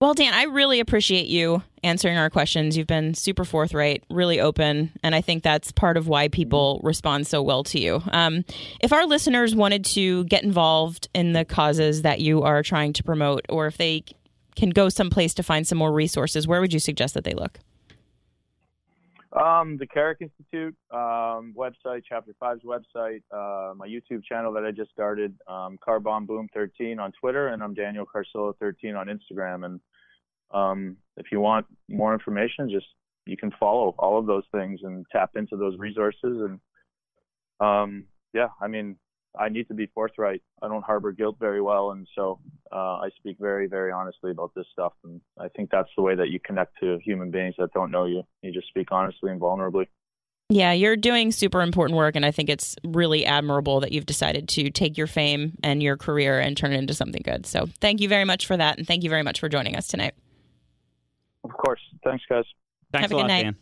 Well, 0.00 0.14
Dan, 0.14 0.32
I 0.32 0.44
really 0.44 0.80
appreciate 0.80 1.26
you 1.26 1.62
answering 1.82 2.16
our 2.16 2.30
questions. 2.30 2.74
You've 2.74 2.86
been 2.86 3.12
super 3.12 3.44
forthright, 3.44 4.02
really 4.08 4.40
open, 4.40 4.92
and 5.02 5.14
I 5.14 5.20
think 5.20 5.42
that's 5.42 5.72
part 5.72 5.98
of 5.98 6.08
why 6.08 6.28
people 6.28 6.80
respond 6.82 7.26
so 7.26 7.42
well 7.42 7.62
to 7.64 7.78
you. 7.78 8.02
Um, 8.10 8.46
if 8.80 8.94
our 8.94 9.04
listeners 9.04 9.54
wanted 9.54 9.84
to 9.86 10.24
get 10.24 10.42
involved 10.42 11.10
in 11.14 11.34
the 11.34 11.44
causes 11.44 12.00
that 12.00 12.20
you 12.20 12.42
are 12.42 12.62
trying 12.62 12.94
to 12.94 13.04
promote, 13.04 13.44
or 13.50 13.66
if 13.66 13.76
they 13.76 14.04
can 14.56 14.70
go 14.70 14.88
someplace 14.88 15.34
to 15.34 15.42
find 15.42 15.66
some 15.66 15.76
more 15.76 15.92
resources, 15.92 16.48
where 16.48 16.62
would 16.62 16.72
you 16.72 16.80
suggest 16.80 17.12
that 17.12 17.24
they 17.24 17.34
look? 17.34 17.58
Um, 19.40 19.78
the 19.78 19.86
Carrick 19.86 20.18
Institute 20.20 20.76
um, 20.90 21.54
website, 21.56 22.02
Chapter 22.06 22.34
5's 22.42 22.62
website, 22.62 23.22
uh, 23.32 23.72
my 23.74 23.88
YouTube 23.88 24.22
channel 24.22 24.52
that 24.52 24.64
I 24.64 24.70
just 24.70 24.90
started, 24.90 25.34
um, 25.48 25.78
Car 25.82 25.98
Bomb 25.98 26.28
13 26.52 26.98
on 26.98 27.10
Twitter, 27.12 27.48
and 27.48 27.62
I'm 27.62 27.72
Daniel 27.72 28.04
Carcillo 28.04 28.54
13 28.58 28.94
on 28.96 29.06
Instagram. 29.06 29.64
And 29.64 29.80
um, 30.50 30.96
if 31.16 31.26
you 31.32 31.40
want 31.40 31.64
more 31.88 32.12
information, 32.12 32.68
just 32.68 32.86
you 33.24 33.38
can 33.38 33.50
follow 33.58 33.94
all 33.98 34.18
of 34.18 34.26
those 34.26 34.44
things 34.52 34.80
and 34.82 35.06
tap 35.10 35.30
into 35.36 35.56
those 35.56 35.78
resources. 35.78 36.20
And 36.22 36.60
um, 37.60 38.04
yeah, 38.34 38.48
I 38.60 38.66
mean, 38.66 38.96
I 39.38 39.48
need 39.48 39.68
to 39.68 39.74
be 39.74 39.86
forthright. 39.86 40.42
I 40.62 40.68
don't 40.68 40.84
harbor 40.84 41.12
guilt 41.12 41.36
very 41.38 41.60
well, 41.60 41.92
and 41.92 42.06
so 42.14 42.40
uh, 42.72 42.96
I 42.96 43.10
speak 43.16 43.36
very, 43.38 43.66
very 43.68 43.92
honestly 43.92 44.30
about 44.30 44.52
this 44.54 44.66
stuff. 44.72 44.92
And 45.04 45.20
I 45.38 45.48
think 45.48 45.70
that's 45.70 45.88
the 45.96 46.02
way 46.02 46.14
that 46.16 46.30
you 46.30 46.40
connect 46.40 46.78
to 46.80 46.98
human 47.04 47.30
beings 47.30 47.54
that 47.58 47.72
don't 47.72 47.90
know 47.90 48.06
you. 48.06 48.22
You 48.42 48.52
just 48.52 48.68
speak 48.68 48.88
honestly 48.90 49.30
and 49.30 49.40
vulnerably. 49.40 49.86
Yeah, 50.48 50.72
you're 50.72 50.96
doing 50.96 51.30
super 51.30 51.62
important 51.62 51.96
work, 51.96 52.16
and 52.16 52.26
I 52.26 52.32
think 52.32 52.48
it's 52.48 52.74
really 52.84 53.24
admirable 53.24 53.78
that 53.80 53.92
you've 53.92 54.06
decided 54.06 54.48
to 54.48 54.70
take 54.70 54.98
your 54.98 55.06
fame 55.06 55.56
and 55.62 55.80
your 55.80 55.96
career 55.96 56.40
and 56.40 56.56
turn 56.56 56.72
it 56.72 56.78
into 56.78 56.92
something 56.92 57.22
good. 57.24 57.46
So, 57.46 57.68
thank 57.80 58.00
you 58.00 58.08
very 58.08 58.24
much 58.24 58.46
for 58.46 58.56
that, 58.56 58.78
and 58.78 58.86
thank 58.86 59.04
you 59.04 59.10
very 59.10 59.22
much 59.22 59.38
for 59.38 59.48
joining 59.48 59.76
us 59.76 59.86
tonight. 59.86 60.14
Of 61.44 61.52
course. 61.52 61.80
Thanks, 62.02 62.24
guys. 62.28 62.44
Thanks 62.92 63.04
Have 63.04 63.12
a 63.12 63.14
a 63.14 63.16
good 63.18 63.22
lot, 63.22 63.28
night. 63.28 63.42
Dan. 63.44 63.56